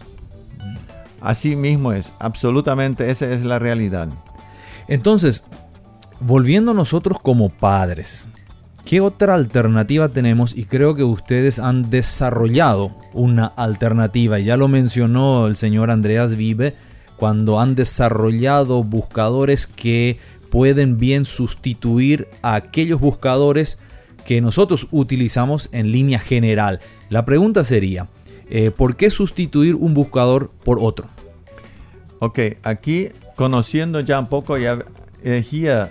Así 1.21 1.57
mismo 1.57 1.91
es, 1.93 2.13
absolutamente 2.19 3.07
esa 3.07 3.27
es 3.27 3.43
la 3.43 3.59
realidad. 3.59 4.11
Entonces, 4.87 5.43
volviendo 6.21 6.75
nosotros 6.75 7.19
como 7.23 7.49
padres, 7.49 8.29
¿qué 8.85 9.01
otra 9.01 9.35
alternativa 9.35 10.09
tenemos? 10.09 10.57
Y 10.57 10.65
creo 10.65 10.95
que 10.95 11.05
ustedes 11.05 11.59
han 11.59 11.91
desarrollado 11.91 12.95
una 13.13 13.47
alternativa. 13.47 14.39
Ya 14.39 14.57
lo 14.57 14.69
mencionó 14.69 15.47
el 15.47 15.57
señor 15.57 15.91
Andreas 15.91 16.37
Vive, 16.37 16.75
cuando 17.17 17.61
han 17.61 17.75
desarrollado 17.75 18.83
buscadores 18.83 19.67
que 19.67 20.19
pueden 20.51 20.99
bien 20.99 21.25
sustituir 21.25 22.29
a 22.43 22.55
aquellos 22.55 23.01
buscadores 23.01 23.79
que 24.25 24.41
nosotros 24.41 24.89
utilizamos 24.91 25.69
en 25.73 25.91
línea 25.91 26.19
general. 26.19 26.81
La 27.11 27.25
pregunta 27.25 27.65
sería, 27.65 28.09
eh, 28.51 28.71
¿por 28.71 28.97
qué 28.97 29.11
sustituir 29.11 29.75
un 29.75 29.95
buscador 29.95 30.51
por 30.65 30.79
otro? 30.81 31.09
Ok, 32.21 32.39
aquí 32.63 33.09
conociendo 33.37 34.01
ya 34.01 34.19
un 34.19 34.29
poco 34.29 34.57
äh, 34.57 35.43
hier 35.43 35.89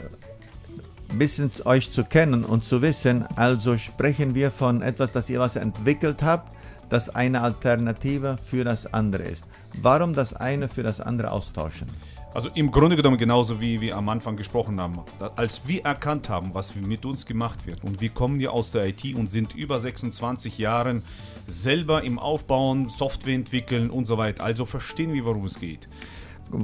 bisschen 1.17 1.51
euch 1.65 1.91
zu 1.91 2.03
kennen 2.03 2.43
und 2.43 2.63
zu 2.63 2.81
wissen, 2.81 3.25
also 3.35 3.77
sprechen 3.77 4.35
wir 4.35 4.51
von 4.51 4.81
etwas, 4.81 5.11
das 5.11 5.29
ihr 5.29 5.39
was 5.39 5.55
entwickelt 5.55 6.23
habt, 6.23 6.51
das 6.89 7.09
eine 7.09 7.41
Alternative 7.41 8.37
für 8.37 8.63
das 8.63 8.93
andere 8.93 9.23
ist. 9.23 9.45
Warum 9.81 10.13
das 10.13 10.33
eine 10.33 10.69
für 10.69 10.83
das 10.83 11.01
andere 11.01 11.31
austauschen? 11.31 11.87
Also 12.33 12.49
im 12.55 12.71
Grunde 12.71 12.95
genommen 12.95 13.17
genauso 13.17 13.61
wie 13.61 13.79
wir 13.79 13.95
am 13.95 14.09
Anfang 14.09 14.35
gesprochen 14.35 14.81
haben. 14.81 14.99
Als 15.35 15.67
wir 15.67 15.85
erkannt 15.85 16.29
haben, 16.29 16.49
was 16.53 16.75
mit 16.75 17.05
uns 17.05 17.25
gemacht 17.25 17.67
wird 17.67 17.83
und 17.83 18.01
wir 18.01 18.09
kommen 18.09 18.39
ja 18.39 18.49
aus 18.49 18.71
der 18.71 18.87
IT 18.87 19.13
und 19.13 19.27
sind 19.27 19.53
über 19.53 19.79
26 19.79 20.57
Jahren 20.57 21.03
selber 21.45 22.03
im 22.03 22.17
Aufbauen, 22.17 22.89
Software 22.89 23.35
entwickeln 23.35 23.91
und 23.91 24.05
so 24.05 24.17
weiter. 24.17 24.43
Also 24.43 24.65
verstehen 24.65 25.13
wir, 25.13 25.25
worum 25.25 25.45
es 25.45 25.59
geht. 25.59 25.87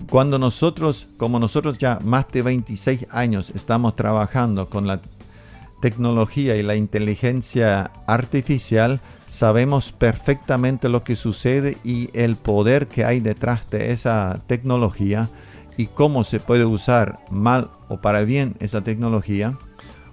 Cuando 0.09 0.37
nosotros, 0.37 1.07
como 1.17 1.39
nosotros 1.39 1.77
ya 1.77 1.99
más 2.03 2.27
de 2.31 2.41
26 2.41 3.07
años 3.11 3.51
estamos 3.55 3.95
trabajando 3.95 4.69
con 4.69 4.85
la 4.85 5.01
tecnología 5.81 6.55
y 6.55 6.63
la 6.63 6.75
inteligencia 6.75 7.91
artificial, 8.05 9.01
sabemos 9.27 9.91
perfectamente 9.91 10.89
lo 10.89 11.03
que 11.03 11.15
sucede 11.15 11.77
y 11.83 12.09
el 12.13 12.35
poder 12.35 12.87
que 12.87 13.05
hay 13.05 13.19
detrás 13.19 13.69
de 13.69 13.91
esa 13.91 14.41
tecnología 14.47 15.29
y 15.77 15.87
cómo 15.87 16.23
se 16.23 16.39
puede 16.39 16.65
usar 16.65 17.19
mal 17.29 17.69
o 17.87 17.97
para 17.97 18.23
bien 18.23 18.55
esa 18.59 18.81
tecnología. 18.81 19.57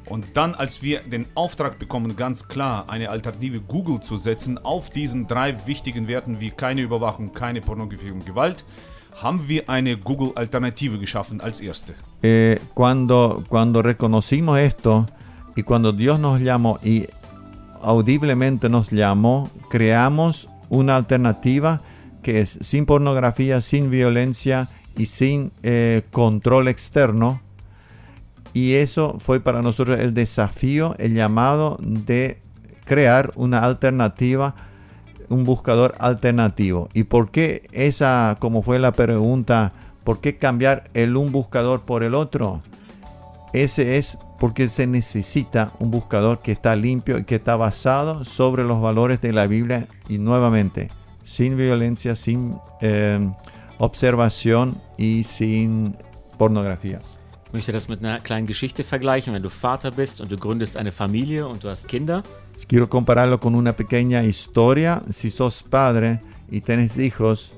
Und 0.08 0.36
dann, 0.36 0.54
als 0.54 0.82
wir 0.82 1.00
den 1.00 1.26
Auftrag 1.34 1.80
bekommen, 1.80 2.14
ganz 2.14 2.46
klar 2.46 2.88
eine 2.88 3.10
Alternative 3.10 3.60
Google 3.60 4.00
zu 4.00 4.16
setzen 4.16 4.56
auf 4.56 4.90
diesen 4.90 5.26
drei 5.26 5.66
wichtigen 5.66 6.06
Werten 6.06 6.38
wie 6.38 6.52
keine 6.52 6.82
Überwachung, 6.82 7.32
keine 7.32 7.60
Pornografie 7.60 8.12
und 8.12 8.24
Gewalt, 8.24 8.64
haben 9.22 9.48
wir 9.48 9.68
eine 9.68 9.96
Google-Alternative 9.96 10.98
geschaffen 10.98 11.40
als 11.40 11.60
erste. 11.60 11.94
Eh, 12.22 12.60
cuando, 12.74 13.44
cuando 13.48 13.82
reconocimos 13.82 14.58
esto 14.58 15.06
y 15.54 15.62
cuando 15.62 15.92
Dios 15.92 16.20
nos 16.20 16.40
llamó 16.40 16.78
y 16.82 17.06
audiblemente 17.80 18.68
nos 18.68 18.90
llamó, 18.90 19.50
creamos 19.70 20.48
una 20.68 20.96
alternativa 20.96 21.82
que 22.22 22.40
es 22.40 22.58
sin 22.60 22.86
pornografía, 22.86 23.60
sin 23.60 23.90
violencia 23.90 24.68
y 24.96 25.06
sin 25.06 25.52
eh, 25.62 26.02
control 26.10 26.68
externo. 26.68 27.40
Y 28.52 28.74
eso 28.74 29.16
fue 29.18 29.40
para 29.40 29.62
nosotros 29.62 30.00
el 30.00 30.14
desafío, 30.14 30.94
el 30.98 31.14
llamado 31.14 31.76
de 31.80 32.40
crear 32.84 33.32
una 33.36 33.60
alternativa, 33.60 34.54
un 35.28 35.44
buscador 35.44 35.94
alternativo. 35.98 36.88
¿Y 36.94 37.04
por 37.04 37.30
qué 37.30 37.68
esa, 37.72 38.36
como 38.38 38.62
fue 38.62 38.78
la 38.78 38.92
pregunta, 38.92 39.72
por 40.04 40.20
qué 40.20 40.36
cambiar 40.36 40.84
el 40.94 41.16
un 41.16 41.32
buscador 41.32 41.82
por 41.82 42.02
el 42.02 42.14
otro? 42.14 42.62
Ese 43.52 43.96
es 43.96 44.18
porque 44.38 44.68
se 44.68 44.86
necesita 44.86 45.72
un 45.78 45.90
buscador 45.90 46.40
que 46.40 46.52
está 46.52 46.76
limpio 46.76 47.18
y 47.18 47.24
que 47.24 47.36
está 47.36 47.56
basado 47.56 48.24
sobre 48.24 48.64
los 48.64 48.80
valores 48.80 49.20
de 49.20 49.32
la 49.32 49.46
Biblia 49.46 49.88
y 50.08 50.18
nuevamente, 50.18 50.90
sin 51.24 51.56
violencia, 51.56 52.16
sin 52.16 52.58
eh, 52.80 53.30
observación 53.78 54.80
y 54.98 55.24
sin 55.24 55.96
pornografía. 56.38 57.00
Ich 57.46 57.52
möchte 57.52 57.72
das 57.72 57.88
mit 57.88 58.04
einer 58.04 58.18
kleinen 58.18 58.46
Geschichte 58.46 58.84
vergleichen. 58.84 59.32
Wenn 59.32 59.42
du 59.42 59.48
Vater 59.48 59.90
bist 59.90 60.20
und 60.20 60.30
du 60.30 60.36
gründest 60.36 60.76
eine 60.76 60.92
Familie 60.92 61.46
und 61.46 61.62
du 61.64 61.68
hast 61.68 61.88
Kinder, 61.88 62.22
Quiero 62.68 62.88
compararlo 62.88 63.38
con 63.38 63.54
una 63.54 63.76
pequeña 63.76 64.24
historia. 64.24 65.02
Si 65.10 65.30
sos 65.30 65.62
padre 65.62 66.20
y 66.50 66.60
tenés 66.60 66.96
hijos 66.98 67.52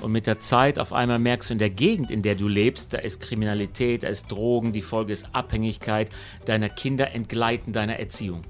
Und 0.00 0.12
mit 0.12 0.26
der 0.26 0.38
Zeit 0.38 0.78
auf 0.78 0.92
einmal 0.92 1.18
merkst 1.18 1.50
du 1.50 1.54
in 1.54 1.58
der 1.58 1.70
Gegend, 1.70 2.12
in 2.12 2.22
der 2.22 2.36
du 2.36 2.46
lebst, 2.46 2.94
da 2.94 2.98
ist 2.98 3.20
Kriminalität, 3.20 4.04
da 4.04 4.08
ist 4.08 4.30
Drogen, 4.30 4.72
die 4.72 4.80
Folge 4.80 5.12
ist 5.12 5.26
Abhängigkeit 5.32 6.08
deiner 6.46 6.68
Kinder 6.68 7.12
entgleiten 7.12 7.72
deiner 7.72 7.98
Erziehung. 7.98 8.42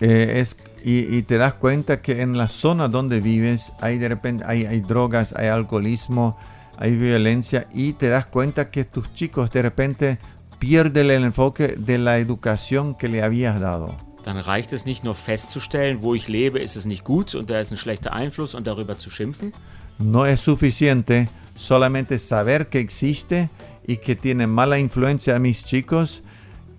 eh, 0.00 0.40
es, 0.40 0.56
y, 0.84 1.16
y 1.16 1.22
te 1.22 1.36
das 1.38 1.54
cuenta 1.54 2.00
que 2.02 2.22
en 2.22 2.36
la 2.36 2.48
zona 2.48 2.88
donde 2.88 3.20
vives 3.20 3.72
hay 3.80 3.98
de 3.98 4.08
repente 4.08 4.44
hay, 4.46 4.64
hay 4.64 4.80
drogas, 4.80 5.34
hay 5.36 5.48
alcoholismo, 5.48 6.36
hay 6.78 6.94
violencia 6.96 7.66
y 7.72 7.94
te 7.94 8.08
das 8.08 8.26
cuenta 8.26 8.70
que 8.70 8.84
tus 8.84 9.12
chicos 9.14 9.50
de 9.50 9.62
repente 9.62 10.18
pierden 10.58 11.10
el 11.10 11.24
enfoque 11.24 11.76
de 11.78 11.98
la 11.98 12.18
educación 12.18 12.94
que 12.94 13.08
le 13.08 13.22
habías 13.22 13.60
dado. 13.60 14.05
Dann 14.26 14.38
reicht 14.38 14.72
es 14.72 14.86
nicht 14.86 15.04
nur 15.04 15.14
festzustellen, 15.14 16.02
wo 16.02 16.12
ich 16.12 16.26
lebe, 16.26 16.58
ist 16.58 16.74
es 16.74 16.84
nicht 16.84 17.04
gut 17.04 17.36
und 17.36 17.48
da 17.48 17.60
ist 17.60 17.70
ein 17.70 17.76
schlechter 17.76 18.12
Einfluss 18.12 18.56
und 18.56 18.66
darüber 18.66 18.98
zu 18.98 19.08
schimpfen, 19.08 19.52
No 19.98 20.24
es 20.24 20.42
suficiente 20.42 21.28
solamente 21.54 22.18
saber 22.18 22.64
que 22.64 22.80
existe 22.80 23.48
y 23.86 23.96
que 23.98 24.16
tiene 24.16 24.48
mala 24.48 24.78
influencia 24.78 25.36
a 25.36 25.38
mis 25.38 25.64
chicos 25.64 26.22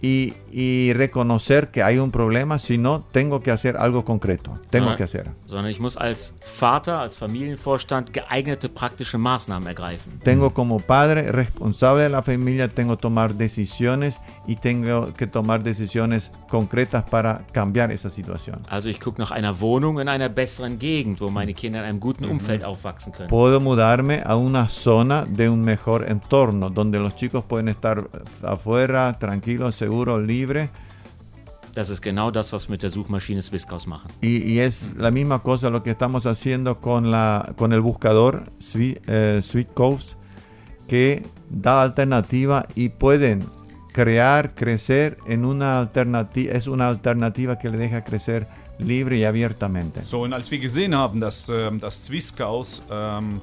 y, 0.01 0.33
y 0.51 0.93
reconocer 0.93 1.69
que 1.69 1.83
hay 1.83 1.97
un 1.97 2.11
problema, 2.11 2.59
sino 2.59 3.01
tengo 3.11 3.41
que 3.41 3.51
hacer 3.51 3.77
algo 3.77 4.05
concreto. 4.05 4.59
Tengo 4.69 4.95
que 4.95 5.03
hacer. 5.03 5.31
sondern 5.45 5.71
ich 5.71 5.79
muss 5.79 5.97
als 5.97 6.35
Vater, 6.41 6.95
als 6.95 7.17
Familienvorstand 7.17 8.13
geeignete 8.13 8.69
praktische 8.69 9.17
Maßnahmen 9.17 9.67
ergreifen. 9.67 10.19
Tengo 10.23 10.53
como 10.53 10.79
padre 10.79 11.31
responsable 11.31 12.03
de 12.03 12.09
la 12.09 12.21
familia, 12.21 12.67
tengo 12.67 12.95
que 12.97 13.01
tomar 13.01 13.33
decisiones 13.33 14.19
y 14.45 14.57
tengo 14.57 15.13
que 15.13 15.25
tomar 15.25 15.63
decisiones 15.63 16.31
concretas 16.49 17.03
para 17.09 17.45
cambiar 17.51 17.91
esa 17.91 18.09
situación. 18.09 18.59
Also 18.69 18.89
ich 18.89 18.99
gucke 18.99 19.19
nach 19.21 19.31
einer 19.31 19.59
Wohnung 19.59 19.99
in 19.99 20.09
einer 20.09 20.29
besseren 20.29 20.77
Gegend, 20.77 21.21
wo 21.21 21.29
meine 21.29 21.53
Kinder 21.53 21.79
in 21.79 21.85
einem 21.85 21.99
guten 21.99 22.25
Umfeld 22.25 22.63
aufwachsen 22.63 23.13
können. 23.13 23.29
Puedo 23.29 23.59
mudarme 23.59 24.21
a 24.25 24.35
una 24.35 24.67
zona 24.69 25.25
de 25.25 25.49
un 25.49 25.63
mejor 25.63 26.09
entorno, 26.09 26.69
donde 26.69 26.99
los 26.99 27.15
chicos 27.15 27.43
pueden 27.45 27.69
estar 27.69 28.09
afuera, 28.43 29.17
tranquilos, 29.17 29.75
seguros, 29.75 29.86
libres. 29.87 30.69
Das 31.73 31.91
ist 31.91 32.01
genau 32.01 32.31
das, 32.31 32.51
was 32.53 32.67
wir 32.67 32.71
mit 32.71 32.81
der 32.81 32.89
Suchmaschine 32.89 33.41
Swisscaus 33.41 33.85
machen. 33.85 34.09
Y, 34.21 34.37
y 34.43 34.59
es 34.59 34.95
la 34.97 35.11
misma 35.11 35.43
cosa 35.43 35.69
lo 35.69 35.83
que 35.83 35.91
estamos 35.91 36.25
haciendo 36.25 36.81
con, 36.81 37.11
la, 37.11 37.53
con 37.55 37.71
el 37.71 37.81
buscador 37.81 38.45
eh, 38.75 39.41
Coast, 39.75 40.13
que 40.87 41.23
da 41.49 41.83
alternativa 41.83 42.65
y 42.73 42.89
pueden 42.89 43.43
crear, 43.93 44.55
crecer 44.55 45.17
en 45.27 45.45
una 45.45 45.79
alternativa, 45.79 46.53
es 46.53 46.67
una 46.67 46.87
alternativa 46.87 47.59
que 47.59 47.69
le 47.69 47.77
deja 47.77 48.03
crecer 48.03 48.47
libre 48.79 49.17
y 49.17 49.25
abiertamente. 49.25 50.01
So, 50.03 50.21
und 50.21 50.33
als 50.33 50.49
wir 50.51 50.59
gesehen 50.59 50.95
haben, 50.95 51.19
dass 51.19 51.49
ähm, 51.49 51.79
das 51.79 52.03
Zwiskaus 52.03 52.83
ähm, 52.91 53.41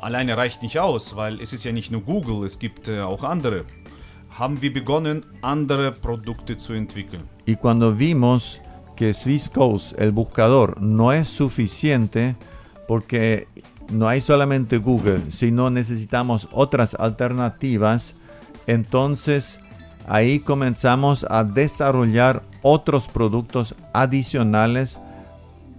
alleine 0.00 0.36
reicht 0.36 0.62
nicht 0.62 0.78
aus, 0.78 1.16
weil 1.16 1.40
es 1.40 1.52
ist 1.52 1.64
ja 1.64 1.72
nicht 1.72 1.90
nur 1.90 2.02
Google, 2.02 2.44
es 2.44 2.58
gibt 2.58 2.88
äh, 2.88 3.00
auch 3.00 3.22
andere, 3.22 3.64
haben 4.38 4.60
wir 4.62 4.72
begonnen. 4.72 5.24
Y 7.46 7.56
cuando 7.56 7.94
vimos 7.94 8.60
que 8.96 9.12
Swiss 9.12 9.50
Coast, 9.50 9.98
el 9.98 10.12
buscador, 10.12 10.80
no 10.80 11.12
es 11.12 11.28
suficiente 11.28 12.36
porque 12.86 13.48
no 13.90 14.08
hay 14.08 14.20
solamente 14.20 14.78
Google, 14.78 15.30
sino 15.30 15.70
necesitamos 15.70 16.48
otras 16.52 16.94
alternativas, 16.94 18.14
entonces 18.66 19.58
ahí 20.06 20.40
comenzamos 20.40 21.26
a 21.28 21.44
desarrollar 21.44 22.42
otros 22.62 23.08
productos 23.08 23.74
adicionales 23.92 24.98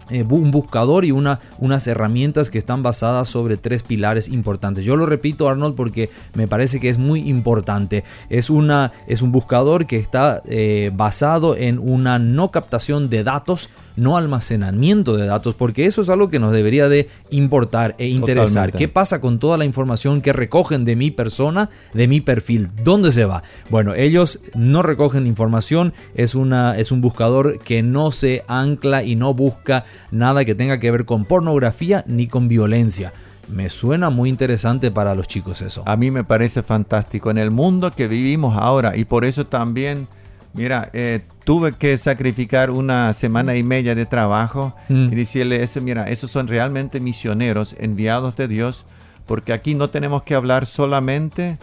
eh, 0.09 0.25
un 0.27 0.49
buscador 0.49 1.05
y 1.05 1.11
una, 1.11 1.39
unas 1.59 1.85
herramientas 1.85 2.49
que 2.49 2.57
están 2.57 2.81
basadas 2.81 3.27
sobre 3.27 3.57
tres 3.57 3.83
pilares 3.83 4.27
importantes. 4.27 4.83
Yo 4.83 4.95
lo 4.95 5.05
repito, 5.05 5.47
Arnold, 5.47 5.75
porque 5.75 6.09
me 6.33 6.47
parece 6.47 6.79
que 6.79 6.89
es 6.89 6.97
muy 6.97 7.29
importante. 7.29 8.03
Es, 8.29 8.49
una, 8.49 8.91
es 9.05 9.21
un 9.21 9.31
buscador 9.31 9.85
que 9.85 9.97
está 9.97 10.41
eh, 10.45 10.89
basado 10.95 11.55
en 11.55 11.77
una 11.77 12.17
no 12.17 12.49
captación 12.49 13.07
de 13.07 13.23
datos, 13.23 13.69
no 13.95 14.17
almacenamiento 14.17 15.17
de 15.17 15.25
datos, 15.25 15.55
porque 15.55 15.85
eso 15.85 16.01
es 16.01 16.09
algo 16.09 16.29
que 16.29 16.39
nos 16.39 16.51
debería 16.51 16.89
de 16.89 17.09
importar 17.29 17.95
e 17.97 18.07
interesar. 18.07 18.47
Totalmente. 18.47 18.77
¿Qué 18.77 18.87
pasa 18.87 19.21
con 19.21 19.39
toda 19.39 19.57
la 19.57 19.65
información 19.65 20.21
que 20.21 20.33
recogen 20.33 20.85
de 20.85 20.95
mi 20.95 21.11
persona, 21.11 21.69
de 21.93 22.07
mi 22.07 22.21
perfil? 22.21 22.69
¿Dónde 22.83 23.11
se 23.11 23.25
va? 23.25 23.43
Bueno, 23.69 23.93
ellos 23.93 24.39
no 24.55 24.81
recogen 24.81 25.27
información, 25.27 25.93
es, 26.15 26.35
una, 26.35 26.77
es 26.77 26.91
un 26.91 27.01
buscador 27.01 27.59
que 27.59 27.83
no 27.83 28.11
se 28.11 28.43
ancla 28.47 29.03
y 29.03 29.15
no 29.15 29.33
busca 29.33 29.85
nada 30.11 30.45
que 30.45 30.55
tenga 30.55 30.79
que 30.79 30.91
ver 30.91 31.05
con 31.05 31.25
pornografía 31.25 32.03
ni 32.07 32.27
con 32.27 32.47
violencia. 32.47 33.13
Me 33.47 33.69
suena 33.69 34.09
muy 34.09 34.29
interesante 34.29 34.91
para 34.91 35.13
los 35.13 35.27
chicos 35.27 35.61
eso. 35.61 35.83
A 35.85 35.97
mí 35.97 36.09
me 36.09 36.23
parece 36.23 36.63
fantástico 36.63 37.31
en 37.31 37.37
el 37.37 37.51
mundo 37.51 37.91
que 37.91 38.07
vivimos 38.07 38.57
ahora 38.57 38.95
y 38.95 39.05
por 39.05 39.25
eso 39.25 39.45
también, 39.45 40.07
mira, 40.53 40.89
eh, 40.93 41.21
tuve 41.43 41.73
que 41.73 41.97
sacrificar 41.97 42.69
una 42.71 43.13
semana 43.13 43.55
y 43.55 43.63
media 43.63 43.95
de 43.95 44.05
trabajo 44.05 44.75
Mm. 44.89 45.05
y 45.11 45.15
decirle, 45.15 45.63
ese, 45.63 45.81
mira, 45.81 46.09
esos 46.09 46.29
son 46.31 46.47
realmente 46.47 46.99
misioneros 46.99 47.75
enviados 47.79 48.35
de 48.35 48.47
Dios, 48.47 48.85
porque 49.25 49.53
aquí 49.53 49.75
no 49.75 49.89
tenemos 49.89 50.23
que 50.23 50.35
hablar 50.35 50.65
solamente 50.65 51.57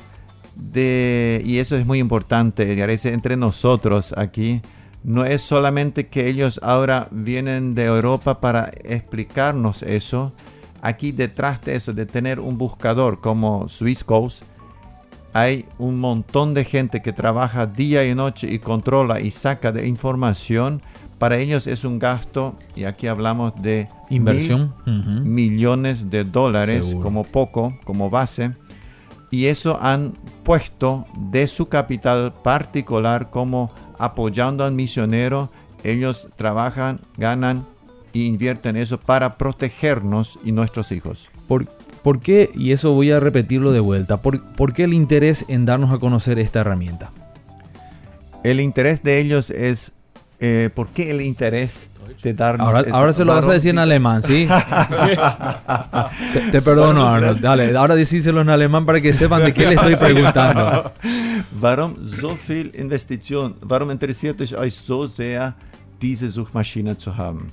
de, 0.55 1.43
y 1.45 1.59
eso 1.59 1.77
es 1.77 1.87
muy 1.87 1.99
importante, 1.99 2.77
parece 2.77 3.13
entre 3.13 3.37
nosotros 3.37 4.15
aquí, 4.17 4.61
no 5.05 5.25
es 5.25 5.43
solamente 5.43 6.09
que 6.09 6.27
ellos 6.29 6.59
ahora 6.63 7.09
vienen 7.11 7.75
de 7.75 7.85
Europa 7.85 8.41
para 8.41 8.71
explicarnos 8.85 9.83
eso, 9.83 10.33
aquí 10.83 11.13
detrás 11.13 11.61
de 11.63 11.77
eso, 11.77 11.93
de 11.93 12.07
tener 12.07 12.41
un 12.41 12.59
buscador 12.59 13.21
como 13.21 13.69
Swiss 13.69 14.03
Coast, 14.03 14.43
hay 15.33 15.67
un 15.79 15.99
montón 15.99 16.55
de 16.55 16.65
gente 16.65 17.03
que 17.03 17.13
trabaja 17.13 17.67
día 17.67 18.07
y 18.07 18.15
noche 18.15 18.51
y 18.51 18.59
controla 18.59 19.21
y 19.21 19.31
saca 19.31 19.73
de 19.73 19.87
información. 19.87 20.83
Para 21.19 21.37
ellos 21.37 21.67
es 21.67 21.85
un 21.85 21.99
gasto, 21.99 22.57
y 22.77 22.85
aquí 22.85 23.09
hablamos 23.09 23.53
de 23.61 23.89
Inversión. 24.09 24.75
mil 24.87 25.51
millones 25.51 26.11
de 26.11 26.25
dólares 26.25 26.87
Seguro. 26.87 27.03
como 27.03 27.25
poco, 27.25 27.79
como 27.85 28.09
base. 28.09 28.53
Y 29.31 29.47
eso 29.47 29.79
han 29.83 30.15
puesto 30.43 31.07
de 31.31 31.47
su 31.49 31.69
capital 31.69 32.33
particular 32.43 33.31
como 33.31 33.71
apoyando 33.99 34.65
al 34.65 34.73
misionero. 34.73 35.51
Ellos 35.85 36.29
trabajan, 36.37 37.01
ganan 37.17 37.67
e 38.15 38.21
invierten 38.21 38.77
eso 38.77 38.99
para 38.99 39.37
protegernos 39.37 40.39
y 40.45 40.53
nuestros 40.53 40.93
hijos. 40.93 41.31
¿Por, 41.47 41.67
por 42.03 42.21
qué? 42.21 42.51
Y 42.55 42.73
eso 42.73 42.93
voy 42.93 43.11
a 43.11 43.21
repetirlo 43.21 43.73
de 43.73 43.81
vuelta. 43.81 44.19
¿Por, 44.19 44.43
por 44.55 44.73
qué 44.73 44.85
el 44.85 44.95
interés 44.95 45.45
en 45.49 45.65
darnos 45.67 45.91
a 45.93 45.99
conocer 45.99 46.39
esta 46.39 46.61
herramienta? 46.61 47.11
El 48.45 48.61
interés 48.61 49.03
de 49.03 49.19
ellos 49.21 49.51
es 49.51 49.93
eh, 50.41 50.71
¿por 50.75 50.89
qué 50.89 51.11
el 51.11 51.21
interés 51.21 51.91
de 52.23 52.33
darnos 52.35 52.67
Ahora, 52.67 52.81
esa- 52.81 52.97
ahora 52.97 53.13
se 53.13 53.25
lo 53.25 53.33
vas 53.35 53.47
a 53.49 53.53
decir 53.53 53.71
en 53.71 53.79
alemán, 53.79 54.23
¿sí? 54.23 54.49
te, 56.33 56.41
te 56.53 56.63
perdono, 56.63 57.07
Arnold. 57.07 57.41
Dale, 57.41 57.77
ahora 57.77 57.95
decíselo 57.95 58.41
en 58.41 58.49
alemán 58.51 58.87
para 58.87 59.01
que 59.01 59.13
sepan 59.13 59.45
de 59.45 59.53
qué 59.53 59.67
le 59.67 59.75
estoy 59.75 59.97
preguntando. 59.97 60.93
Warum 61.61 61.97
so 62.05 62.31
viel 62.37 62.73
Investition? 62.79 63.57
Warum 63.63 63.91
interessiert 63.91 64.41
es 64.41 64.53
euch 64.53 64.75
so 64.75 65.07
sehr, 65.07 65.55
diese 66.01 66.31
Suchmaschine 66.31 66.97
zu 66.97 67.17
haben? 67.17 67.51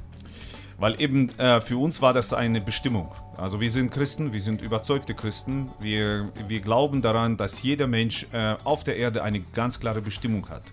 Weil 0.78 0.96
eben 1.00 1.30
äh, 1.38 1.62
für 1.62 1.78
uns 1.78 2.02
war 2.02 2.14
das 2.14 2.34
eine 2.34 2.60
Bestimmung. 2.62 3.10
Also 3.38 3.60
wir 3.60 3.70
sind 3.70 3.92
Christen, 3.92 4.32
wir 4.32 4.42
sind 4.42 4.62
überzeugte 4.62 5.14
Christen. 5.14 5.70
Wir, 5.80 6.32
wir 6.48 6.62
glauben 6.62 7.02
daran, 7.02 7.36
dass 7.36 7.62
jeder 7.62 7.86
Mensch 7.86 8.26
äh, 8.32 8.56
auf 8.64 8.84
der 8.84 8.96
Erde 8.96 9.24
eine 9.24 9.42
ganz 9.42 9.80
klare 9.80 10.02
Bestimmung 10.02 10.48
hat. 10.48 10.64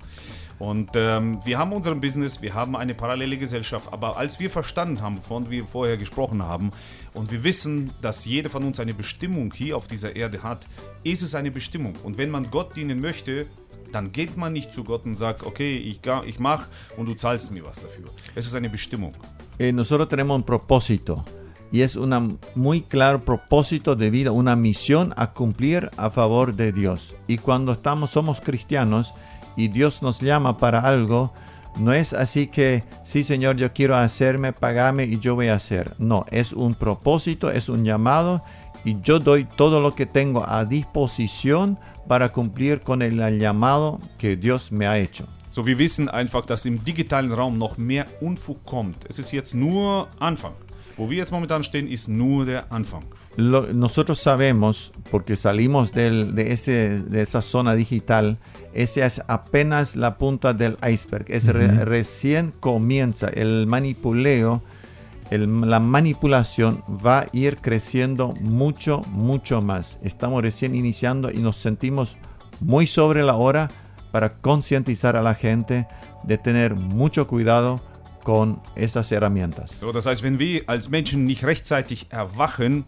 Und 0.61 0.91
ähm, 0.95 1.41
wir 1.45 1.59
haben 1.59 1.73
unseren 1.73 2.01
Business, 2.01 2.41
wir 2.41 2.55
haben 2.55 2.77
eine 2.77 2.95
parallele 2.95 3.37
Gesellschaft, 3.37 3.93
aber 3.93 4.17
als 4.17 4.39
wir 4.39 4.49
verstanden 4.49 5.01
haben, 5.01 5.17
wovon 5.17 5.51
wir 5.51 5.67
vorher 5.67 5.97
gesprochen 5.97 6.41
haben, 6.45 6.71
und 7.15 7.33
wir 7.33 7.43
wissen, 7.43 7.91
dass 8.01 8.25
jeder 8.25 8.49
von 8.49 8.63
uns 8.63 8.79
eine 8.79 8.95
Bestimmung 8.95 9.53
hier 9.53 9.77
auf 9.77 9.89
dieser 9.89 10.15
Erde 10.15 10.45
hat, 10.45 10.69
ist 11.03 11.23
es 11.23 11.35
eine 11.35 11.51
Bestimmung. 11.51 11.95
Und 12.05 12.17
wenn 12.17 12.31
man 12.31 12.49
Gott 12.53 12.77
dienen 12.77 13.01
möchte, 13.01 13.47
dann 13.91 14.13
geht 14.13 14.37
man 14.37 14.53
nicht 14.53 14.73
zu 14.73 14.85
Gott 14.85 15.05
und 15.05 15.17
sagt, 15.17 15.45
okay, 15.45 15.77
ich, 15.79 16.01
ich 16.27 16.39
mach 16.39 16.67
und 16.97 17.07
du 17.07 17.15
zahlst 17.15 17.51
mir 17.51 17.65
was 17.65 17.81
dafür. 17.81 18.11
Es 18.37 18.47
ist 18.47 18.55
eine 18.55 18.71
Bestimmung. 18.71 19.15
Eh, 19.59 19.73
nosotros 19.73 20.09
tenemos 20.09 20.37
un 20.37 20.45
propósito 20.45 21.25
y 21.73 21.81
es 21.81 21.97
un 21.97 22.39
muy 22.55 22.83
claro 22.83 23.25
propósito 23.25 23.97
de 23.97 24.11
vida, 24.11 24.31
una 24.31 24.55
misión 24.55 25.15
a 25.17 25.33
cumplir 25.33 25.91
a 25.97 26.11
favor 26.11 26.55
de 26.55 26.71
Dios. 26.71 27.17
Y 27.27 27.39
cuando 27.39 27.73
estamos, 27.73 28.11
somos 28.11 28.43
cristianos 28.43 29.15
y 29.57 29.69
Dios 29.69 30.03
nos 30.03 30.21
llama 30.21 30.59
para 30.59 30.81
algo, 30.81 31.33
no 31.79 31.95
es 31.95 32.13
así 32.13 32.47
que, 32.47 32.85
sí 33.03 33.25
Señor, 33.25 33.57
yo 33.57 33.73
quiero 33.73 33.97
hacerme, 33.97 34.53
pagarme 34.53 35.05
y 35.05 35.19
yo 35.19 35.35
voy 35.35 35.49
a 35.49 35.55
hacer. 35.55 35.95
No, 35.99 36.27
es 36.31 36.53
un 36.53 36.75
propósito, 36.75 37.51
es 37.51 37.71
un 37.71 37.85
llamado 37.85 38.43
y 38.85 39.01
yo 39.01 39.19
doy 39.19 39.47
todo 39.47 39.81
lo 39.81 39.95
que 39.95 40.05
tengo 40.05 40.47
a 40.47 40.67
disposición 40.67 41.79
para 42.07 42.31
cumplir 42.31 42.83
con 42.83 43.01
el 43.01 43.17
llamado 43.39 43.99
que 44.19 44.37
Dios 44.37 44.73
me 44.73 44.87
ha 44.87 44.99
hecho. 44.99 45.27
So, 45.49 45.67
wir 45.67 45.79
wissen 45.79 46.09
einfach, 46.09 46.47
dass 46.47 46.65
im 46.65 46.83
digitalen 46.83 47.31
Raum 47.31 47.59
noch 47.59 47.77
mehr 47.77 48.07
Unfug 48.23 48.65
kommt. 48.65 49.05
Es 49.11 49.19
ist 49.19 49.33
jetzt 49.33 49.55
Anfang. 50.19 50.55
Wo 51.03 51.11
wir 51.11 51.17
jetzt 51.19 51.33
momentan 51.33 51.65
stehen, 51.65 51.89
ist 51.89 52.09
nur 52.09 52.47
der 52.47 52.71
Anfang. 52.71 53.03
Lo- 53.37 53.67
nosotros 53.73 54.21
sabemos, 54.21 54.93
porque 55.11 55.35
salimos 55.35 55.91
del- 55.91 56.33
de, 56.37 56.53
ese, 56.53 57.01
de 57.01 57.23
esa 57.23 57.43
zona 57.43 57.75
digital, 57.75 58.37
ese 58.73 59.05
es 59.05 59.21
apenas 59.27 59.97
la 59.97 60.17
punta 60.17 60.55
del 60.55 60.77
iceberg. 60.89 61.25
Es 61.29 61.47
re- 61.49 61.85
recién 61.85 62.53
comienza 62.61 63.29
el 63.29 63.67
manipuleo, 63.67 64.63
el- 65.31 65.63
la 65.69 65.81
manipulación 65.81 66.85
va 67.05 67.19
a 67.21 67.27
ir 67.33 67.57
creciendo 67.57 68.33
mucho, 68.41 69.03
mucho 69.11 69.61
más. 69.61 69.99
Estamos 70.05 70.41
recién 70.41 70.77
iniciando 70.77 71.33
y 71.33 71.39
nos 71.39 71.57
sentimos 71.57 72.19
muy 72.61 72.87
sobre 72.87 73.25
la 73.25 73.35
hora 73.35 73.69
para 74.13 74.35
concientizar 74.35 75.17
a 75.17 75.23
la 75.23 75.35
gente 75.35 75.89
de 76.23 76.39
tener 76.39 76.77
mucho 76.77 77.27
cuidado 77.27 77.81
con 78.23 78.61
esas 78.75 79.11
herramientas. 79.11 79.79
So, 79.81 79.93
das 79.93 80.07
heißt, 80.07 80.23
wenn 80.23 80.39
wir 80.39 80.63
als 80.67 80.89
Menschen 80.89 81.25
nicht 81.25 81.45
rechtzeitig 81.45 82.07
erwachen, 82.11 82.85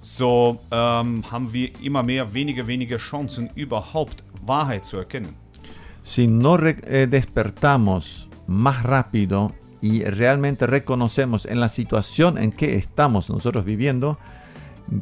so 0.00 0.60
ähm, 0.70 1.24
haben 1.30 1.52
wir 1.52 1.70
immer 1.80 2.02
mehr, 2.02 2.34
weniger, 2.34 2.66
weniger 2.66 2.98
Chancen, 2.98 3.50
überhaupt 3.54 4.24
Wahrheit 4.44 4.84
zu 4.84 4.96
erkennen. 4.96 5.36
si 6.02 6.26
no 6.26 6.58
eh, 6.58 7.06
despertamos 7.08 8.28
más 8.46 8.82
rápido 8.82 9.54
y 9.80 10.04
realmente 10.04 10.66
reconocemos 10.66 11.46
en 11.46 11.60
la 11.60 11.68
situación 11.68 12.38
en 12.38 12.52
que 12.52 12.76
estamos 12.76 13.30
nosotros 13.30 13.64
viviendo, 13.64 14.18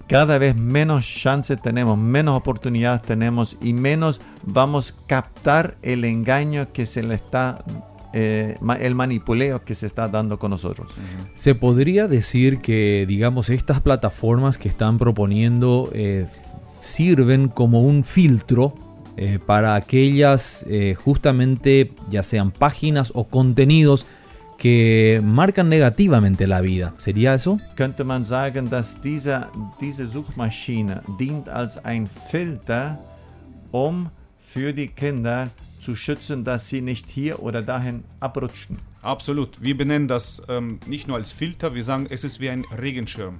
cada 0.06 0.38
vez 0.38 0.54
menos 0.54 1.06
chances 1.06 1.60
tenemos, 1.60 1.98
menos 1.98 2.36
oportunidades 2.36 3.02
tenemos 3.02 3.56
y 3.60 3.72
menos 3.72 4.20
vamos 4.42 4.92
a 4.92 5.06
captar 5.06 5.76
el 5.82 6.04
engaño 6.04 6.72
que 6.72 6.86
se 6.86 7.02
le 7.02 7.14
está, 7.14 7.64
eh, 8.12 8.56
el 8.80 8.94
manipuleo 8.94 9.64
que 9.64 9.74
se 9.74 9.86
está 9.86 10.08
dando 10.08 10.38
con 10.38 10.50
nosotros. 10.50 10.92
Se 11.34 11.54
podría 11.54 12.08
decir 12.08 12.60
que, 12.60 13.04
digamos, 13.06 13.50
estas 13.50 13.80
plataformas 13.80 14.58
que 14.58 14.68
están 14.68 14.98
proponiendo 14.98 15.90
eh, 15.92 16.26
sirven 16.80 17.48
como 17.48 17.82
un 17.82 18.02
filtro 18.02 18.74
eh, 19.16 19.38
para 19.44 19.74
aquellas 19.74 20.66
justamente, 21.04 21.92
ya 22.08 22.22
sean 22.22 22.50
páginas 22.50 23.12
o 23.14 23.24
contenidos 23.24 24.06
que 24.58 25.22
marcan 25.24 25.68
negativamente 25.68 26.46
la 26.46 26.60
vida. 26.60 26.92
¿Sería 26.98 27.34
eso? 27.34 27.58
könnte 27.76 28.04
man 28.04 28.24
sagen, 28.24 28.68
dass 28.68 29.00
diese, 29.00 29.46
diese 29.80 30.06
Suchmaschine 30.06 31.00
dient 31.18 31.48
als 31.48 31.82
ein 31.82 32.06
Filter, 32.06 32.98
um 33.70 34.10
für 34.38 34.74
die 34.74 34.88
Kinder 34.88 35.48
zu 35.80 35.96
schützen, 35.96 36.44
dass 36.44 36.68
sie 36.68 36.80
nicht 36.80 37.08
hier 37.08 37.42
oder 37.42 37.62
dahin 37.62 38.04
abrutschen. 38.20 38.78
Absolut. 39.02 39.60
Wir 39.62 39.76
benennen 39.76 40.08
das 40.08 40.42
ähm, 40.48 40.78
nicht 40.86 41.08
nur 41.08 41.16
als 41.16 41.32
Filter, 41.32 41.74
wir 41.74 41.84
sagen, 41.84 42.06
es 42.10 42.22
ist 42.24 42.40
wie 42.40 42.50
ein 42.50 42.64
Regenschirm. 42.76 43.38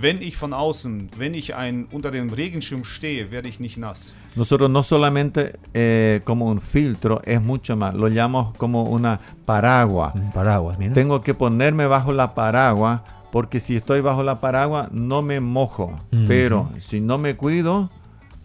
Wenn 0.00 0.22
ich 0.22 0.38
von 0.38 0.54
außen, 0.54 1.10
wenn 1.18 1.34
ich 1.34 1.54
ein, 1.54 1.84
unter 1.92 2.10
dem 2.10 2.30
Regenschirm 2.30 2.84
stehe, 2.84 3.30
werde 3.30 3.48
ich 3.50 3.60
nicht 3.60 3.76
nass. 3.76 4.14
Nosotros 4.34 4.70
no 4.70 4.82
solamente 4.82 5.58
eh, 5.74 6.20
como 6.24 6.46
un 6.50 6.60
filtro, 6.62 7.20
es 7.22 7.38
mucho 7.42 7.76
más, 7.76 7.94
lo 7.94 8.08
llamamos 8.08 8.56
como 8.56 8.84
una 8.84 9.20
paraguas. 9.44 10.14
Un 10.14 10.32
paraguas, 10.32 10.78
mira. 10.78 10.94
Tengo 10.94 11.20
que 11.20 11.34
ponerme 11.34 11.86
bajo 11.86 12.12
la 12.14 12.34
paraguas 12.34 13.02
porque 13.30 13.60
si 13.60 13.76
estoy 13.76 14.00
bajo 14.00 14.22
la 14.22 14.40
paraguas 14.40 14.90
no 14.90 15.20
me 15.20 15.40
mojo, 15.40 16.00
Mhm. 16.12 16.24
pero 16.28 16.70
si 16.78 17.02
no 17.02 17.18
me 17.18 17.36
cuido, 17.36 17.90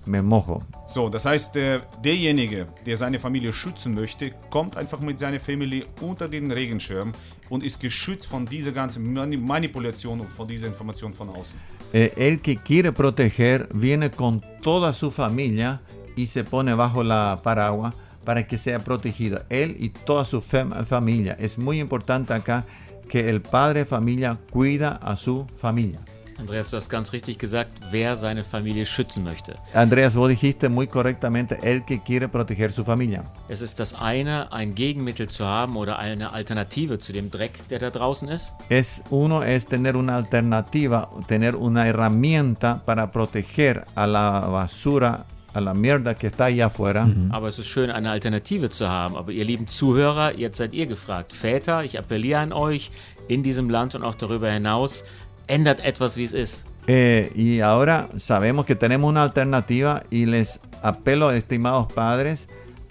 me 0.05 0.21
mojo. 0.21 0.61
So, 0.87 1.09
das 1.09 1.25
heißt, 1.25 1.53
der, 1.55 1.81
derjenige, 2.03 2.67
der 2.85 2.97
seine 2.97 3.19
Familie 3.19 3.53
schützen 3.53 3.93
möchte, 3.93 4.31
kommt 4.49 4.75
einfach 4.77 4.99
mit 4.99 5.19
seiner 5.19 5.39
Familie 5.39 5.85
unter 6.01 6.27
den 6.27 6.51
Regenschirm 6.51 7.11
und 7.49 7.63
ist 7.63 7.79
geschützt 7.79 8.27
von 8.27 8.45
dieser 8.45 8.71
ganzen 8.71 9.13
Mani 9.13 9.37
Manipulation 9.37 10.19
und 10.19 10.29
von 10.29 10.47
dieser 10.47 10.67
Information 10.67 11.13
von 11.13 11.29
außen. 11.29 11.59
Eh, 11.93 12.11
el 12.17 12.39
que 12.39 12.55
quiere 12.57 12.91
proteger 12.91 13.67
viene 13.73 14.09
con 14.11 14.41
toda 14.61 14.93
su 14.93 15.09
familia 15.11 15.81
y 16.15 16.27
se 16.27 16.43
pone 16.43 16.73
bajo 16.75 17.03
la 17.03 17.39
paraguas 17.43 17.93
para 18.25 18.45
que 18.45 18.57
sea 18.57 18.79
protegido. 18.79 19.41
Él 19.49 19.75
y 19.79 19.89
toda 19.89 20.23
su 20.25 20.39
fam- 20.41 20.85
familia. 20.85 21.35
Es 21.39 21.57
muy 21.57 21.79
importante 21.79 22.33
acá 22.33 22.65
que 23.07 23.27
el 23.29 23.41
padre 23.41 23.79
de 23.79 23.85
familia 23.85 24.37
cuida 24.51 24.99
a 25.01 25.15
su 25.15 25.47
familia. 25.55 25.99
Andreas, 26.39 26.69
du 26.69 26.77
hast 26.77 26.89
ganz 26.89 27.11
richtig 27.11 27.37
gesagt, 27.37 27.69
wer 27.91 28.15
seine 28.15 28.45
Familie 28.45 28.85
schützen 28.85 29.25
möchte. 29.25 29.57
Andreas, 29.73 30.15
vos 30.15 30.29
dijiste 30.29 30.69
muy 30.69 30.87
correctamente, 30.87 31.59
el 31.61 31.83
que 31.83 31.99
quiere 31.99 32.29
proteger 32.29 32.71
su 32.71 32.85
familia. 32.85 33.23
Es 33.49 33.61
ist 33.61 33.79
das 33.79 33.93
eine, 33.93 34.51
ein 34.53 34.73
Gegenmittel 34.73 35.27
zu 35.27 35.43
haben 35.45 35.75
oder 35.75 35.99
eine 35.99 36.31
Alternative 36.31 36.97
zu 36.97 37.11
dem 37.11 37.29
Dreck, 37.29 37.67
der 37.69 37.79
da 37.79 37.89
draußen 37.89 38.29
ist. 38.29 38.55
Es 38.69 39.03
uno 39.09 39.43
es 39.43 39.67
tener 39.67 39.95
una 39.95 40.15
alternativa, 40.15 41.09
tener 41.27 41.55
una 41.55 41.85
herramienta 41.85 42.81
para 42.85 43.11
proteger 43.11 43.85
a 43.95 44.05
la 44.07 44.39
basura, 44.47 45.25
a 45.53 45.59
la 45.59 45.73
mierda 45.73 46.15
que 46.15 46.27
está 46.27 46.45
allá 46.45 46.67
afuera. 46.67 47.09
Aber 47.31 47.49
es 47.49 47.59
ist 47.59 47.67
schön, 47.67 47.91
eine 47.91 48.11
Alternative 48.11 48.69
zu 48.69 48.87
haben. 48.87 49.17
Aber 49.17 49.33
ihr 49.33 49.43
lieben 49.43 49.67
Zuhörer, 49.67 50.37
jetzt 50.37 50.57
seid 50.57 50.73
ihr 50.73 50.85
gefragt. 50.85 51.33
Väter, 51.33 51.83
ich 51.83 51.99
appelliere 51.99 52.39
an 52.39 52.53
euch 52.53 52.91
in 53.27 53.43
diesem 53.43 53.69
Land 53.69 53.93
und 53.93 54.03
auch 54.03 54.15
darüber 54.15 54.49
hinaus, 54.49 55.03
ändert 55.49 55.83
etwas, 55.83 56.15
wie 56.15 56.23
es 56.23 56.33
ist. 56.33 56.65
Eh, 56.87 57.31
y 57.35 57.59
ahora 57.59 58.09
sabemos 58.17 58.65
que 58.65 58.75
tenemos 58.75 59.09
una 59.09 59.23
alternativa 59.23 60.03
y 60.09 60.25
les 60.25 60.59
apelo, 60.81 61.31
estimados 61.31 61.91
padres, 61.93 62.47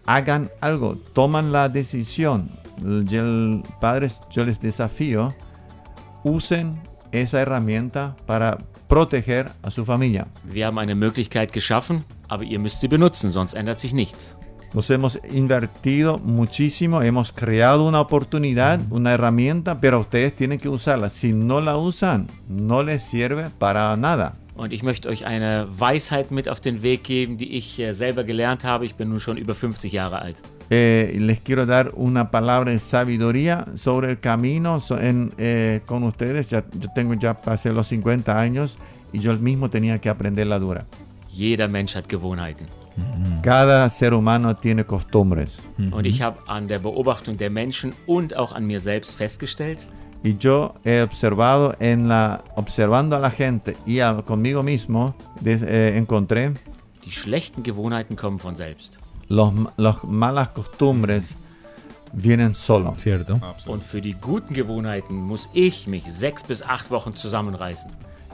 hagan 0.06 0.50
algo, 0.60 0.96
toman 1.14 1.52
la 1.52 1.68
decisión. 1.68 2.50
Yo, 2.78 3.62
padres, 3.80 4.20
yo 4.30 4.44
les 4.44 4.60
desafío, 4.60 5.34
usen 6.22 6.80
esa 7.10 7.40
herramienta 7.40 8.16
para 8.26 8.58
proteger 8.86 9.50
a 9.62 9.70
su 9.70 9.84
familia. 9.84 10.28
Wir 10.44 10.66
haben 10.66 10.78
eine 10.78 10.94
Möglichkeit 10.94 11.52
geschaffen, 11.52 12.04
aber 12.28 12.44
ihr 12.44 12.58
müsst 12.58 12.80
sie 12.80 12.88
benutzen, 12.88 13.30
sonst 13.30 13.54
ändert 13.54 13.80
sich 13.80 13.92
nichts. 13.92 14.38
Nos 14.74 14.90
hemos 14.90 15.18
invertido 15.32 16.18
muchísimo, 16.18 17.02
hemos 17.02 17.32
creado 17.32 17.86
una 17.88 18.00
oportunidad, 18.00 18.80
una 18.90 19.12
herramienta, 19.14 19.80
pero 19.80 20.00
ustedes 20.00 20.36
tienen 20.36 20.58
que 20.58 20.68
usarla. 20.68 21.08
Si 21.08 21.32
no 21.32 21.60
la 21.60 21.76
usan, 21.78 22.26
no 22.48 22.82
les 22.82 23.02
sirve 23.02 23.48
para 23.58 23.96
nada. 23.96 24.34
Und 24.56 24.72
ich 24.72 24.82
möchte 24.82 25.08
euch 25.08 25.24
eine 25.24 25.68
Weisheit 25.70 26.32
mit 26.32 26.48
auf 26.48 26.60
den 26.60 26.82
Weg 26.82 27.04
geben, 27.04 27.36
die 27.36 27.56
ich 27.56 27.78
äh, 27.78 27.94
selber 27.94 28.24
gelernt 28.24 28.64
habe. 28.64 28.84
Ich 28.84 28.96
bin 28.96 29.08
nun 29.08 29.20
schon 29.20 29.36
über 29.36 29.54
50 29.54 29.92
Jahre 29.92 30.20
alt. 30.20 30.42
Eh, 30.68 31.14
les 31.18 31.38
quiero 31.40 31.64
dar 31.64 31.94
una 31.94 32.30
palabra 32.32 32.72
de 32.72 32.78
sabiduría 32.80 33.64
sobre 33.76 34.10
el 34.10 34.18
camino 34.20 34.80
so- 34.80 34.98
en, 34.98 35.32
eh, 35.38 35.80
con 35.86 36.02
ustedes. 36.02 36.50
Ya, 36.50 36.64
yo 36.78 36.88
tengo 36.92 37.14
ya 37.14 37.34
pasé 37.34 37.72
los 37.72 37.86
50 37.86 38.36
años 38.38 38.78
y 39.12 39.20
yo 39.20 39.32
mismo 39.38 39.70
tenía 39.70 40.00
que 40.00 40.08
aprender 40.08 40.48
la 40.48 40.58
dura. 40.58 40.86
Jeder 41.30 41.68
Mensch 41.70 41.94
hat 41.96 42.06
Gewohnheiten. 42.08 42.66
Cada 43.42 43.88
ser 43.90 44.12
humano 44.14 44.54
tiene 44.54 44.84
costumbres. 44.84 45.62
Und 45.90 46.06
ich 46.06 46.22
habe 46.22 46.38
an 46.48 46.68
der 46.68 46.78
Beobachtung 46.80 47.36
der 47.36 47.50
Menschen 47.50 47.92
und 48.06 48.36
auch 48.36 48.52
an 48.52 48.66
mir 48.66 48.80
selbst 48.80 49.16
festgestellt, 49.16 49.86
Y 50.24 50.36
yo 50.40 50.74
he 50.84 51.00
observado 51.02 51.74
en 51.78 52.08
la 52.08 52.42
observando 52.56 53.14
a 53.14 53.20
la 53.20 53.30
gente 53.30 53.76
y 53.86 54.00
a- 54.00 54.20
conmigo 54.22 54.64
mismo 54.64 55.14
des- 55.40 55.62
eh, 55.62 55.96
encontré 55.96 56.52
die 57.04 57.12
schlechten 57.12 57.62
Gewohnheiten 57.62 58.16
kommen 58.16 58.40
von 58.40 58.56
selbst. 58.56 58.98
los, 59.28 59.52
los 59.76 60.02
malas 60.04 60.48
costumbres 60.48 61.36
vienen 62.12 62.54
solo. 62.54 62.94
¿Cierto? 62.96 63.34
Absolut. 63.34 63.66
Und 63.80 63.84
für 63.84 64.00
die 64.00 64.14
guten 64.14 64.54
Gewohnheiten 64.54 65.14
muss 65.14 65.48
ich 65.52 65.86
mich 65.86 66.04
sechs 66.10 66.42
bis 66.42 66.62
acht 66.62 66.90
Wochen 66.90 67.14
zusammenreißen. 67.14 67.90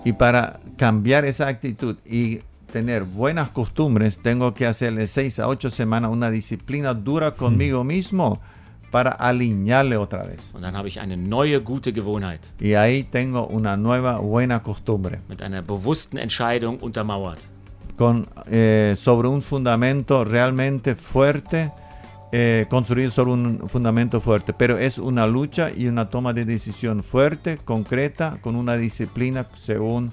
Y 0.06 0.12
para 0.14 0.60
cambiar 0.78 1.24
esa 1.24 1.46
actitud 1.48 1.96
y 2.06 2.40
tener 2.74 3.04
buenas 3.04 3.50
costumbres, 3.50 4.18
tengo 4.18 4.52
que 4.52 4.66
hacerle 4.66 5.06
seis 5.06 5.38
a 5.38 5.46
ocho 5.46 5.70
semanas 5.70 6.10
una 6.10 6.28
disciplina 6.28 6.92
dura 6.92 7.30
conmigo 7.30 7.84
mismo 7.84 8.40
para 8.90 9.12
alinearle 9.12 9.96
otra 9.96 10.24
vez. 10.24 10.40
Und 10.52 10.64
dann 10.64 10.76
habe 10.76 10.88
ich 10.88 10.98
eine 10.98 11.16
neue 11.16 11.60
gute 11.60 11.92
Gewohnheit 11.92 12.52
Y 12.58 12.74
ahí 12.74 13.04
tengo 13.04 13.46
una 13.46 13.76
nueva 13.76 14.18
buena 14.18 14.60
costumbre 14.64 15.20
mit 15.28 15.40
einer 15.40 15.62
bewussten 15.62 16.18
Entscheidung 16.18 16.80
untermauert. 16.80 17.46
con, 17.94 18.26
eh, 18.50 18.96
sobre 18.96 19.28
un 19.28 19.40
fundamento 19.42 20.24
realmente 20.24 20.96
fuerte, 20.96 21.70
eh, 22.32 22.66
construido 22.68 23.12
sobre 23.12 23.34
un 23.34 23.68
fundamento 23.68 24.20
fuerte. 24.20 24.52
Pero 24.52 24.78
es 24.78 24.98
una 24.98 25.28
lucha 25.28 25.70
y 25.70 25.86
una 25.86 26.10
toma 26.10 26.32
de 26.32 26.44
decisión 26.44 27.04
fuerte, 27.04 27.58
concreta, 27.64 28.38
con 28.40 28.56
una 28.56 28.76
disciplina 28.76 29.46
según 29.62 30.12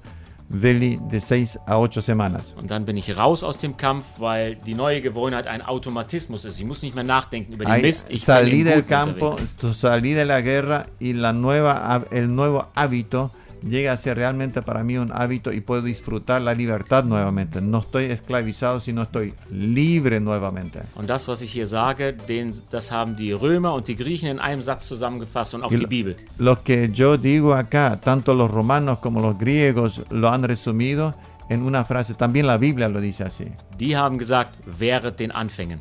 Willi 0.54 1.00
de 1.12 1.20
seis 1.22 1.58
a 1.66 1.80
ocho 1.80 2.02
semanas. 2.02 2.54
Und 2.58 2.72
dann 2.72 2.86
bin 2.86 2.98
ich 2.98 3.18
raus 3.18 3.44
aus 3.44 3.58
dem 3.58 3.78
Kampf, 3.78 4.06
weil 4.18 4.56
die 4.56 4.74
neue 4.74 5.02
Gewohnheit 5.02 5.48
ein 5.48 5.62
Automatismus 5.62 6.46
ist. 6.46 6.60
Ich 6.60 6.66
muss 6.66 6.82
nicht 6.82 6.94
mehr 6.96 7.04
nachdenken 7.04 7.54
über 7.54 7.66
den 7.66 7.74
Ahí 7.74 7.82
Mist. 7.82 8.10
Ich 8.10 8.22
salí 8.24 8.64
del 8.64 8.84
campo, 8.84 9.30
unterwegs. 9.30 9.56
tu- 9.58 9.74
salí 9.74 10.14
de 10.14 10.26
la 10.26 10.42
guerra 10.42 10.86
y 11.00 11.14
la 11.14 11.32
nueva, 11.34 12.06
el 12.12 12.34
nuevo 12.36 12.66
hábito 12.76 13.32
llega 13.64 13.92
a 13.94 13.98
ser 13.98 14.18
realmente 14.18 14.62
para 14.62 14.84
mí 14.84 14.98
un 14.98 15.12
hábito 15.12 15.52
y 15.52 15.62
puedo 15.62 15.82
disfrutar 15.84 16.42
la 16.42 16.54
libertad 16.54 17.04
nuevamente. 17.04 17.62
No 17.62 17.80
estoy 17.80 18.06
esclavizado, 18.06 18.80
sino 18.80 19.02
estoy 19.04 19.34
libre 19.52 20.20
nuevamente. 20.20 20.82
Und 20.96 21.08
das, 21.10 21.28
was 21.28 21.42
ich 21.42 21.52
hier 21.52 21.68
sage, 21.68 22.14
den, 22.14 22.54
das 22.70 22.92
haben 22.92 23.16
die 23.16 23.32
Römer 23.32 23.74
und 23.74 23.88
die 23.88 23.96
Griechen 23.96 24.30
in 24.30 24.40
einem 24.40 24.62
Satz 24.62 24.88
zusammengefasst 24.88 25.54
und 25.54 25.64
auch 25.64 25.72
Y 25.72 25.78
die 25.78 25.84
lo- 25.84 25.90
Bibel. 25.90 26.16
Lo 26.38 26.64
que 26.64 26.90
yo 26.92 27.18
digo 27.18 27.54
acá, 27.54 28.00
tanto 28.02 28.34
los 28.34 28.50
romanos 28.52 29.00
como 29.00 29.20
los 29.22 29.38
griegos 29.38 30.02
lo 30.10 30.30
han 30.30 30.44
resumido 30.44 31.14
en 31.50 31.62
una 31.64 31.84
frase. 31.86 32.14
También 32.14 32.48
la 32.48 32.58
Biblia 32.58 32.88
lo 32.88 33.02
dice 33.02 33.24
así. 33.24 33.46
Die 33.80 33.96
haben 33.96 34.18
gesagt, 34.18 34.58
wehret 34.66 35.20
den 35.20 35.32
Anfängen. 35.32 35.80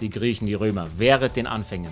Die 0.00 0.10
Griechen, 0.10 0.46
die 0.46 0.54
Römer, 0.54 0.86
wehret 0.98 1.36
den 1.36 1.46
Anfängen. 1.46 1.90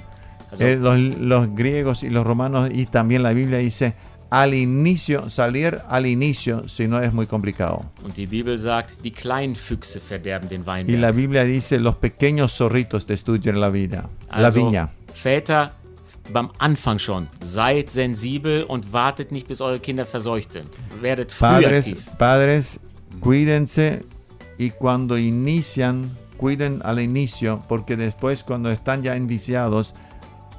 Also, 0.51 0.65
Eh, 0.65 0.77
los, 0.77 0.99
los 1.19 1.49
griegos 1.55 2.03
y 2.05 2.11
los 2.11 2.25
romanos 2.27 2.69
y 2.73 2.87
también 2.87 3.23
la 3.23 3.33
Biblia 3.33 3.59
dice 3.59 3.95
al 4.35 4.53
inicio, 4.53 5.31
salir 5.31 5.81
al 5.89 6.07
inicio, 6.07 6.67
si 6.67 6.89
no 6.89 7.01
es 7.01 7.13
muy 7.13 7.27
complicado. 7.27 7.85
und 8.05 8.17
die 8.17 8.27
Bibel 8.27 8.59
sagt, 8.59 9.05
die 9.05 9.13
kleinen 9.13 9.55
Füchse 9.55 10.01
verderben 10.01 10.49
den 10.49 10.65
Y 10.89 10.97
la 10.97 11.13
Biblia 11.13 11.45
dice 11.45 11.79
los 11.79 11.95
pequeños 11.95 12.53
zorritos 12.53 13.07
destruyen 13.07 13.61
la 13.61 13.71
vida, 13.71 14.09
la 14.31 14.49
also, 14.49 14.59
viña. 14.59 14.89
Väter, 15.15 15.71
beim 16.33 16.51
Anfang 16.59 16.99
schon, 16.99 17.29
seid 17.43 17.91
sensibel 17.91 18.65
und 18.65 18.93
wartet 18.93 19.31
nicht, 19.31 19.47
bis 19.47 19.61
eure 19.61 19.79
Kinder 19.79 20.05
verseucht 20.05 20.51
sind. 20.51 20.69
Werdet 21.01 21.31
früh 21.31 21.47
Padres, 21.47 21.87
aktiv. 21.87 22.09
padres, 22.19 22.81
cuídense 23.21 24.05
y 24.59 24.71
cuando 24.71 25.17
inician, 25.17 26.11
cuiden 26.39 26.81
al 26.83 26.99
inicio, 26.99 27.63
porque 27.69 27.97
después 27.97 28.43
cuando 28.43 28.73
están 28.73 29.05
ya 29.05 29.15
enviciados 29.15 29.95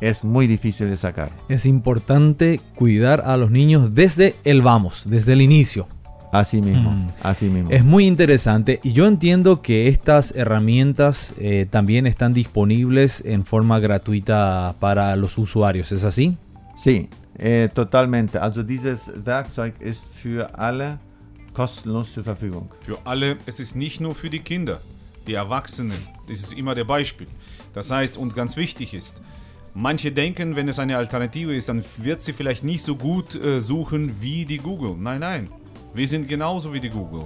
es 0.02 0.24
muy 0.24 0.48
difícil 0.48 0.90
de 0.90 0.98
sacar. 0.98 1.30
Es 1.50 1.66
importante 1.66 2.60
cuidar 2.76 3.24
a 3.26 3.38
los 3.38 3.52
niños 3.52 3.94
desde 3.96 4.36
el 4.44 4.62
vamos, 4.62 5.06
desde 5.08 5.34
el 5.34 5.42
inicio. 5.42 5.88
Así 6.32 6.62
mismo, 6.62 6.92
Mm. 6.92 7.08
así 7.24 7.46
mismo. 7.46 7.70
Es 7.72 7.86
muy 7.86 8.06
interesante 8.08 8.82
y 8.84 8.92
yo 8.92 9.06
entiendo 9.08 9.62
que 9.62 9.88
estas 9.88 10.34
herramientas 10.36 11.34
eh, 11.38 11.66
también 11.70 12.08
están 12.08 12.34
disponibles 12.34 13.24
en 13.26 13.46
forma 13.46 13.80
gratuita 13.80 14.76
para 14.80 15.16
los 15.16 15.38
usuarios, 15.38 15.92
¿es 15.94 16.04
así? 16.04 16.36
Sí, 16.78 17.08
eh, 17.38 17.70
totalmente. 17.74 18.38
Also 18.38 18.64
dieses 18.64 19.10
Werkzeug 19.24 19.76
ist 19.80 20.04
für 20.14 20.50
alle 20.58 20.98
kostenlos 21.54 22.12
zur 22.14 22.24
Verfügung. 22.26 22.68
Für 22.82 22.98
alle, 23.06 23.38
es 23.46 23.62
ist 23.62 23.76
nicht 23.78 24.02
nur 24.02 24.14
für 24.14 24.30
die 24.30 24.40
Kinder, 24.42 24.82
die 25.26 25.36
Erwachsenen. 25.36 25.98
Das 26.28 26.40
ist 26.40 26.54
immer 26.54 26.76
der 26.76 26.84
Beispiel. 26.84 27.28
Das 27.74 27.92
heißt, 27.92 28.18
und 28.18 28.36
ganz 28.36 28.58
wichtig 28.58 28.94
ist, 28.94 29.22
manche 29.76 30.12
denken, 30.12 30.56
wenn 30.56 30.68
es 30.68 30.80
eine 30.80 30.98
Alternative 30.98 31.54
ist, 31.54 31.70
dann 31.70 31.84
wird 31.98 32.22
sie 32.22 32.34
vielleicht 32.34 32.64
nicht 32.64 32.84
so 32.84 32.96
gut 32.96 33.36
äh, 33.36 33.60
suchen 33.62 34.16
wie 34.20 34.46
die 34.46 34.58
Google. 34.58 34.96
Nein, 34.98 35.20
nein. 35.20 35.50
Wir 35.94 36.08
sind 36.08 36.28
genauso 36.28 36.74
wie 36.74 36.80
die 36.80 36.90
Google. 36.90 37.26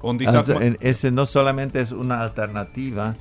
Und 0.00 0.22
ich 0.22 0.28
sag 0.28 0.48
Also, 0.48 0.54
mal, 0.54 0.76
ese 0.80 1.10
no 1.10 1.26
solamente 1.26 1.78
es 1.78 1.92
una 1.92 2.20
alternativa, 2.20 3.14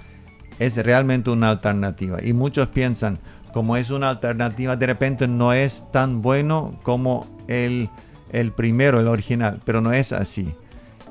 es 0.59 0.77
realmente 0.77 1.29
una 1.29 1.49
alternativa. 1.49 2.23
Y 2.23 2.31
muchos 2.31 2.67
piensan, 2.67 3.19
como 3.53 3.75
es 3.75 3.89
una 3.89 4.09
alternativa, 4.09 4.75
de 4.75 4.85
repente 4.85 5.27
no 5.27 5.51
es 5.51 5.83
tan 5.91 6.21
bueno 6.21 6.79
como 6.83 7.27
el, 7.47 7.89
el 8.31 8.51
primero, 8.51 8.99
el 8.99 9.07
original, 9.07 9.59
pero 9.65 9.81
no 9.81 9.91
es 9.91 10.13
así. 10.13 10.53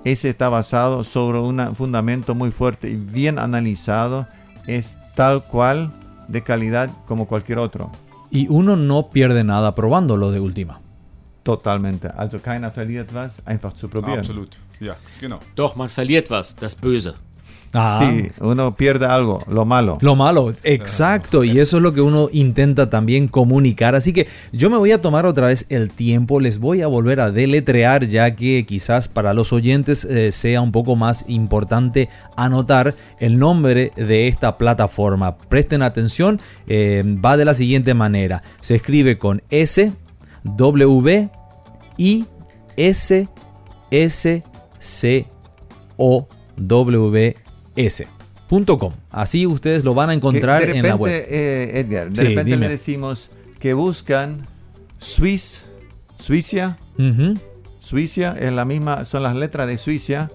Ese 0.05 0.31
está 0.31 0.49
basado 0.49 1.05
sobre 1.05 1.38
un 1.40 1.75
fundamento 1.75 2.35
muy 2.35 2.51
fuerte 2.51 2.88
y 2.88 2.97
bien 2.97 3.38
analizado, 3.38 4.27
es 4.66 4.97
tal 5.16 5.44
cual 5.44 5.92
de 6.29 6.43
calidad 6.43 6.91
como 7.07 7.27
cualquier 7.27 7.59
otro. 7.59 7.91
Y 8.31 8.47
uno 8.49 8.77
no 8.77 9.11
pierde 9.11 9.43
nada 9.43 9.75
probándolo 9.75 10.31
de 10.31 10.41
última. 10.41 10.81
Totalmente. 11.43 12.09
Also 12.09 12.41
keiner 12.41 12.71
verliert 12.71 13.12
was, 13.12 13.41
einfach 13.47 13.73
zu 13.75 13.88
probieren. 13.88 14.19
absolut. 14.21 14.57
Ja, 14.81 14.97
genau. 15.21 15.41
Doch, 15.57 15.77
man 15.77 15.88
verliert 15.88 16.31
was, 16.31 16.55
das 16.55 16.77
Böse. 16.77 17.14
Ah, 17.74 17.98
Sí, 18.00 18.31
uno 18.40 18.74
pierde 18.76 19.07
algo, 19.07 19.44
lo 19.46 19.64
malo. 19.64 19.98
Lo 20.00 20.16
malo, 20.16 20.48
exacto, 20.62 21.44
y 21.44 21.59
eso 21.59 21.76
es 21.76 21.83
lo 21.83 21.92
que 21.92 22.00
uno 22.00 22.28
intenta 22.33 22.88
también 22.88 23.28
comunicar. 23.28 23.94
Así 23.94 24.12
que 24.12 24.26
yo 24.52 24.70
me 24.70 24.78
voy 24.78 24.92
a 24.92 25.02
tomar 25.02 25.26
otra 25.26 25.48
vez 25.48 25.66
el 25.68 25.90
tiempo, 25.90 26.40
les 26.40 26.59
voy 26.59 26.81
a 26.81 26.87
volver 26.87 27.20
a 27.20 27.31
deletrear, 27.31 28.07
ya 28.07 28.35
que 28.35 28.64
quizás 28.66 29.09
para 29.09 29.35
los 29.35 29.52
oyentes 29.52 30.04
eh, 30.04 30.33
sea 30.33 30.61
un 30.62 30.72
poco 30.72 30.96
más 30.96 31.24
importante 31.28 32.09
anotar 32.37 32.94
el 33.20 33.38
nombre 33.38 33.92
de 33.96 34.28
esta 34.28 34.57
plataforma. 34.57 35.37
Presten 35.37 35.83
atención, 35.83 36.40
eh, 36.66 37.02
va 37.24 37.37
de 37.37 37.44
la 37.44 37.54
siguiente 37.54 37.92
manera: 37.92 38.42
se 38.61 38.76
escribe 38.76 39.18
con 39.18 39.42
S, 39.50 39.92
W, 40.44 41.28
I, 41.98 42.24
S, 42.76 43.28
S, 43.90 44.42
C, 44.78 45.26
O, 45.96 46.28
W, 46.57 47.37
S.com. 47.87 48.93
Así 49.11 49.47
ustedes 49.47 49.85
lo 49.85 49.95
van 49.95 50.11
a 50.11 50.14
encontrar 50.14 50.61
de 50.61 50.67
repente, 50.67 50.87
en 50.88 50.93
la 50.93 50.97
web. 50.97 51.12
eh, 51.29 51.71
Edgar, 51.81 52.11
de 52.11 52.17
Sí, 52.17 52.29
repente 52.29 52.51
dime. 52.53 52.67
le 52.67 52.69
decimos 52.73 53.31
que 53.61 53.75
buscan 53.75 54.47
Swiss, 54.99 55.64
Suiza, 56.19 56.79
Ujú. 56.99 57.35
Suiza 57.79 58.35
es 58.38 58.53
la 58.53 58.64
misma, 58.64 59.05
son 59.05 59.23
las 59.23 59.35
letras 59.37 59.67
de 59.69 59.79
Suiza 59.79 60.31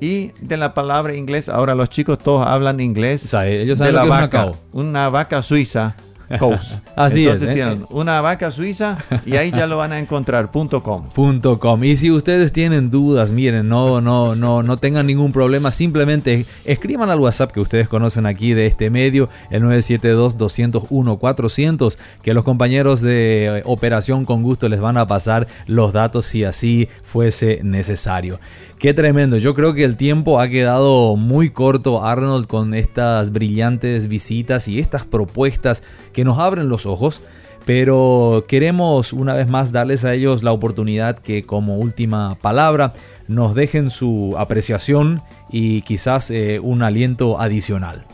y 0.00 0.32
de 0.40 0.56
la 0.56 0.72
palabra 0.74 1.14
inglés. 1.14 1.48
Ahora 1.48 1.74
los 1.74 1.90
chicos 1.90 2.18
todos 2.18 2.46
hablan 2.46 2.80
inglés. 2.80 3.24
O 3.26 3.28
sea, 3.28 3.46
ellos 3.46 3.78
de 3.78 3.84
saben 3.84 3.94
la 3.96 4.02
es 4.02 4.06
una 4.08 4.20
vaca, 4.20 4.42
cow. 4.46 4.56
una 4.72 5.08
vaca 5.10 5.42
suiza. 5.42 5.94
Cows. 6.38 6.76
Así 6.96 7.26
es, 7.26 7.32
Entonces 7.32 7.48
¿eh? 7.48 7.54
tienen 7.54 7.86
una 7.90 8.20
vaca 8.20 8.50
suiza 8.50 8.98
y 9.26 9.36
ahí 9.36 9.50
ya 9.50 9.66
lo 9.66 9.76
van 9.76 9.92
a 9.92 9.98
encontrar. 9.98 10.50
punto 10.50 10.82
.com. 10.82 11.08
Punto 11.14 11.58
com. 11.58 11.82
Y 11.84 11.96
si 11.96 12.10
ustedes 12.10 12.52
tienen 12.52 12.90
dudas, 12.90 13.32
miren, 13.32 13.68
no, 13.68 14.00
no, 14.00 14.34
no, 14.34 14.62
no 14.62 14.78
tengan 14.78 15.06
ningún 15.06 15.32
problema, 15.32 15.72
simplemente 15.72 16.46
escriban 16.64 17.10
al 17.10 17.20
WhatsApp 17.20 17.52
que 17.52 17.60
ustedes 17.60 17.88
conocen 17.88 18.26
aquí 18.26 18.52
de 18.52 18.66
este 18.66 18.90
medio, 18.90 19.28
el 19.50 19.62
972-201-400, 19.64 21.96
que 22.22 22.34
los 22.34 22.44
compañeros 22.44 23.00
de 23.00 23.58
eh, 23.58 23.62
operación 23.64 24.24
con 24.24 24.42
gusto 24.42 24.68
les 24.68 24.80
van 24.80 24.96
a 24.96 25.06
pasar 25.06 25.46
los 25.66 25.92
datos 25.92 26.26
si 26.26 26.44
así 26.44 26.88
fuese 27.02 27.60
necesario. 27.62 28.40
Qué 28.80 28.94
tremendo, 28.94 29.36
yo 29.36 29.54
creo 29.54 29.74
que 29.74 29.84
el 29.84 29.98
tiempo 29.98 30.40
ha 30.40 30.48
quedado 30.48 31.14
muy 31.14 31.50
corto, 31.50 32.02
Arnold, 32.02 32.46
con 32.46 32.72
estas 32.72 33.30
brillantes 33.30 34.08
visitas 34.08 34.68
y 34.68 34.78
estas 34.78 35.04
propuestas 35.04 35.82
que 36.14 36.24
nos 36.24 36.38
abren 36.38 36.70
los 36.70 36.86
ojos. 36.86 37.20
Pero 37.66 38.46
queremos 38.48 39.12
una 39.12 39.34
vez 39.34 39.50
más 39.50 39.70
darles 39.70 40.06
a 40.06 40.14
ellos 40.14 40.42
la 40.42 40.52
oportunidad 40.52 41.18
que 41.18 41.44
como 41.44 41.76
última 41.76 42.38
palabra 42.40 42.94
nos 43.28 43.54
dejen 43.54 43.90
su 43.90 44.34
apreciación 44.38 45.20
y 45.50 45.82
quizás 45.82 46.30
eh, 46.30 46.58
un 46.58 46.82
aliento 46.82 47.38
adicional. 47.38 48.06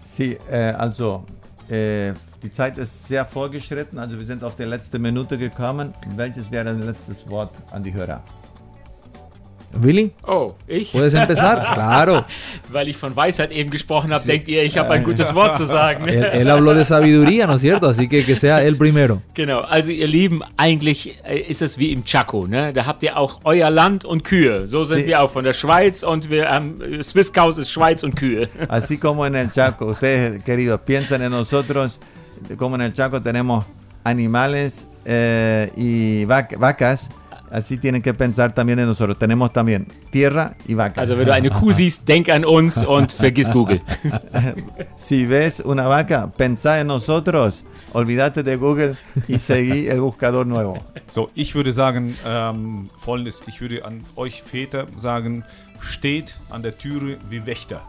Sí, 0.00 0.38
äh, 0.48 0.74
also 0.78 1.26
äh, 1.68 2.12
die 2.40 2.52
Zeit 2.52 2.78
ist 2.78 3.08
sehr 3.08 3.24
fortgeschritten, 3.24 3.98
also 3.98 4.16
wir 4.16 4.26
sind 4.26 4.44
auf 4.44 4.54
die 4.54 4.64
letzte 4.64 5.00
Minute 5.00 5.36
gekommen. 5.36 5.92
Welches 6.14 6.52
wäre 6.52 6.70
ein 6.70 6.82
letztes 6.82 7.28
Wort 7.28 7.50
an 7.72 7.82
die 7.82 7.92
Hörer? 7.92 8.22
Willy, 9.74 10.10
Oh, 10.26 10.52
ich? 10.66 10.92
puedes 10.92 11.14
empezar. 11.14 11.62
Claro. 11.74 12.24
Weil 12.70 12.88
ich 12.88 12.96
von 12.96 13.14
Weisheit 13.16 13.50
eben 13.52 13.70
gesprochen 13.70 14.12
habe, 14.12 14.24
denkt 14.24 14.48
ihr, 14.48 14.62
ich 14.62 14.76
habe 14.78 14.90
ein 14.92 15.02
gutes 15.04 15.34
Wort 15.34 15.56
zu 15.56 15.64
sagen. 15.64 16.06
Él, 16.06 16.22
él 16.24 16.50
habló 16.50 16.74
de 16.74 16.84
sabiduría, 16.84 17.46
¿no 17.46 17.54
es 17.54 17.62
cierto? 17.62 17.88
Así 17.88 18.08
que 18.08 18.24
que 18.24 18.36
sea 18.36 18.62
él 18.62 18.76
primero. 18.76 19.22
Genau, 19.34 19.60
also 19.60 19.90
ihr 19.90 20.08
Lieben, 20.08 20.42
eigentlich 20.56 21.18
äh, 21.24 21.38
ist 21.40 21.62
es 21.62 21.78
wie 21.78 21.92
im 21.92 22.04
Chaco, 22.04 22.46
ne? 22.46 22.72
Da 22.72 22.86
habt 22.86 23.02
ihr 23.02 23.16
auch 23.16 23.40
euer 23.44 23.70
Land 23.70 24.04
und 24.04 24.24
Kühe. 24.24 24.66
So 24.66 24.84
sind 24.84 25.00
Sí. 25.00 25.06
wir 25.06 25.22
auch 25.22 25.30
von 25.30 25.44
der 25.44 25.52
Schweiz 25.54 26.02
und 26.02 26.28
wir 26.30 26.48
haben 26.50 26.80
äh, 26.80 27.02
Swiss 27.02 27.32
Cows 27.32 27.58
ist 27.58 27.70
Schweiz 27.70 28.02
und 28.02 28.14
Kühe. 28.14 28.48
Así 28.68 28.98
como 28.98 29.24
en 29.26 29.34
el 29.34 29.50
Chaco, 29.50 29.86
ustedes 29.86 30.42
queridos 30.44 30.80
piensan 30.84 31.22
en 31.22 31.30
nosotros, 31.32 31.98
como 32.58 32.74
en 32.76 32.82
el 32.82 32.92
Chaco 32.92 33.20
tenemos 33.22 33.64
animales 34.04 34.86
eh, 35.04 35.70
y 35.76 36.24
vac- 36.26 36.56
vacas, 36.58 37.08
así 37.52 37.76
tienen 37.76 38.02
que 38.02 38.14
pensar 38.14 38.52
también 38.52 38.78
en 38.78 38.86
nosotros. 38.86 39.18
Tenemos 39.18 39.52
también 39.52 39.86
tierra 40.10 40.56
y 40.66 40.74
vacas. 40.74 40.98
Also 40.98 41.16
wenn 41.16 41.26
du 41.26 41.32
eine 41.32 41.50
Kuh 41.50 41.72
siehst, 41.72 42.08
denk 42.08 42.28
an 42.28 42.44
uns 42.44 42.78
und 42.78 43.12
vergiss 43.18 43.50
Google. 43.50 43.82
Si 44.96 45.26
ves 45.26 45.60
una 45.60 45.88
vaca, 45.88 46.32
pensá 46.36 46.80
en 46.80 46.86
nosotros, 46.86 47.64
olvídate 47.92 48.42
de 48.42 48.56
Google 48.56 48.96
y 49.28 49.38
seguí 49.38 49.88
el 49.88 50.00
buscador 50.00 50.46
nuevo. 50.46 50.74
So, 51.10 51.30
ich 51.34 51.54
würde 51.54 51.72
sagen, 51.72 52.16
ähm, 52.24 52.88
folgendes, 52.98 53.42
ich 53.46 53.60
würde 53.60 53.84
an 53.84 54.04
euch 54.16 54.42
Väter 54.42 54.86
sagen, 54.96 55.44
steht 55.80 56.34
an 56.50 56.62
der 56.62 56.78
Türe 56.78 57.18
wie 57.28 57.44
Wächter. 57.44 57.82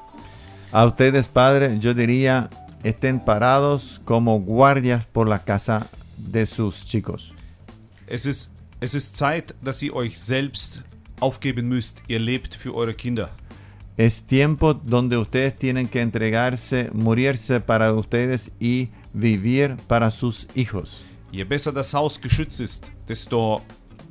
A 0.72 0.86
ustedes 0.86 1.28
padres, 1.28 1.80
yo 1.80 1.94
diría, 1.94 2.50
estén 2.84 3.20
parados 3.20 4.02
como 4.06 4.40
guardias 4.40 5.06
por 5.06 5.28
la 5.28 5.40
casa 5.40 5.88
de 6.18 6.46
sus 6.46 6.86
chicos. 6.86 7.34
Es 8.08 8.26
ist, 8.26 8.53
es 8.84 8.94
ist 8.94 9.16
Zeit, 9.16 9.56
dass 9.62 9.82
ihr 9.82 9.96
euch 9.96 10.20
selbst 10.20 10.84
aufgeben 11.22 11.70
müsst. 11.70 12.04
Ihr 12.10 12.20
lebt 12.20 12.54
für 12.54 12.76
eure 12.76 12.94
Kinder. 12.94 13.30
Es 13.96 14.26
tiempo 14.26 14.74
donde 14.74 15.18
ustedes 15.18 15.58
tienen 15.58 15.88
que 15.88 16.02
entregarse, 16.02 16.90
morirse 16.94 17.62
para 17.62 17.94
ustedes 17.94 18.52
y 18.60 18.90
vivir 19.14 19.78
para 19.88 20.12
sus 20.12 20.48
hijos. 20.54 21.06
Je 21.32 21.46
besser 21.46 21.72
das 21.72 21.94
Haus 21.94 22.20
geschützt 22.20 22.60
ist, 22.60 22.92
desto 23.08 23.62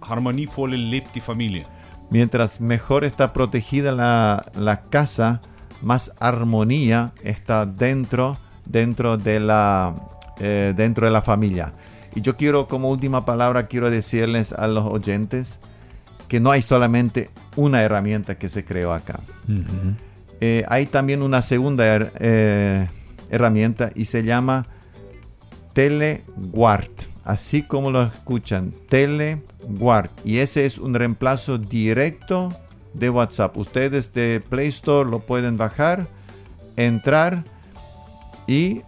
harmonievoller 0.01 0.79
lebt 0.79 1.15
die 1.15 1.21
Familie. 1.21 1.67
Mientras 2.11 2.59
mejor 2.59 3.05
está 3.05 3.35
protegida 3.35 3.93
la, 3.93 4.47
la 4.55 4.89
casa, 4.89 5.43
más 5.83 6.13
armonía 6.19 7.13
está 7.23 7.67
dentro, 7.67 8.39
dentro, 8.65 9.19
de 9.19 9.39
la, 9.39 9.95
eh, 10.41 10.73
dentro 10.75 11.05
de 11.05 11.13
la 11.13 11.21
familia. 11.21 11.75
Y 12.15 12.21
yo 12.21 12.37
quiero, 12.37 12.69
como 12.69 12.89
última 12.91 13.25
palabra, 13.25 13.67
quiero 13.67 13.91
decirles 13.91 14.53
a 14.53 14.67
los 14.69 14.85
oyentes 14.85 15.59
que 16.29 16.41
no 16.41 16.51
hay 16.51 16.63
solamente 16.63 17.31
una 17.57 17.83
herramienta 17.83 18.37
que 18.39 18.49
se 18.49 18.65
creó 18.65 18.93
acá. 18.93 19.21
Eh, 20.41 20.65
hay 20.69 20.87
también 20.87 21.23
una 21.23 21.43
segunda 21.43 21.85
her- 21.87 22.13
eh, 22.19 22.89
herramienta 23.31 23.91
y 23.95 24.07
se 24.07 24.23
llama 24.25 24.67
TeleGuard. 25.73 26.91
Así 27.25 27.63
como 27.63 27.91
lo 27.91 28.03
escuchan, 28.03 28.73
TeleGuard. 28.89 30.11
Y 30.25 30.39
ese 30.39 30.67
es 30.67 30.79
un 30.79 30.95
reemplazo 30.95 31.59
directo 31.59 32.49
de 32.95 33.11
WhatsApp. 33.11 33.57
Ustedes 33.57 34.13
de 34.13 34.43
Play 34.47 34.69
Store 34.69 35.09
lo 35.09 35.21
pueden 35.21 35.57
bajar, 35.57 36.09
entrar 36.77 37.45
y 38.47 38.83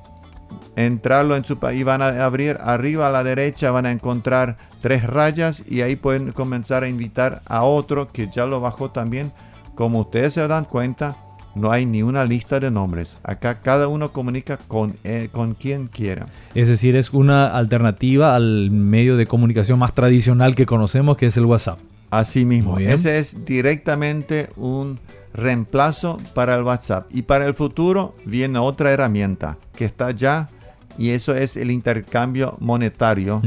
entrarlo 0.77 1.37
en 1.37 1.45
su 1.45 1.59
país. 1.59 1.85
Van 1.85 2.03
a 2.03 2.25
abrir 2.25 2.59
arriba 2.61 3.07
a 3.07 3.11
la 3.11 3.25
derecha, 3.25 3.71
van 3.71 3.87
a 3.87 3.93
encontrar 3.93 4.57
tres 4.81 5.05
rayas 5.05 5.63
y 5.67 5.81
ahí 5.83 5.97
pueden 5.97 6.33
comenzar 6.33 6.83
a 6.83 6.89
invitar 6.89 7.43
a 7.47 7.63
otro 7.65 8.13
que 8.13 8.29
ya 8.29 8.47
lo 8.47 8.61
bajó 8.61 8.91
también. 8.91 9.33
Como 9.75 10.01
ustedes 10.01 10.35
se 10.35 10.47
dan 10.47 10.65
cuenta, 10.65 11.17
no 11.55 11.71
hay 11.71 11.87
ni 11.87 12.03
una 12.03 12.25
lista 12.25 12.61
de 12.61 12.71
nombres. 12.71 13.19
Acá 13.23 13.61
cada 13.61 13.89
uno 13.89 14.13
comunica 14.13 14.59
con, 14.69 14.97
eh, 15.05 15.29
con 15.33 15.55
quien 15.55 15.89
quiera. 15.89 16.27
Es 16.55 16.69
decir, 16.69 16.97
es 16.97 17.13
una 17.13 17.47
alternativa 17.47 18.35
al 18.35 18.71
medio 18.71 19.17
de 19.17 19.27
comunicación 19.27 19.79
más 19.79 19.95
tradicional 19.95 20.55
que 20.55 20.67
conocemos, 20.67 21.17
que 21.17 21.27
es 21.27 21.37
el 21.37 21.45
WhatsApp. 21.45 21.79
Así 22.11 22.45
mismo. 22.45 22.79
Ese 22.79 23.19
es 23.19 23.45
directamente 23.45 24.51
un 24.57 25.01
reemplazo 25.35 26.19
para 26.33 26.55
el 26.55 26.63
WhatsApp. 26.63 27.07
Y 27.11 27.23
para 27.23 27.45
el 27.45 27.55
futuro 27.55 28.15
viene 28.25 28.59
otra 28.59 28.93
herramienta 28.93 29.59
que 29.77 29.85
está 29.85 30.11
ya 30.13 30.49
y 30.97 31.11
eso 31.11 31.35
es 31.35 31.57
el 31.57 31.71
intercambio 31.71 32.57
monetario. 32.61 33.43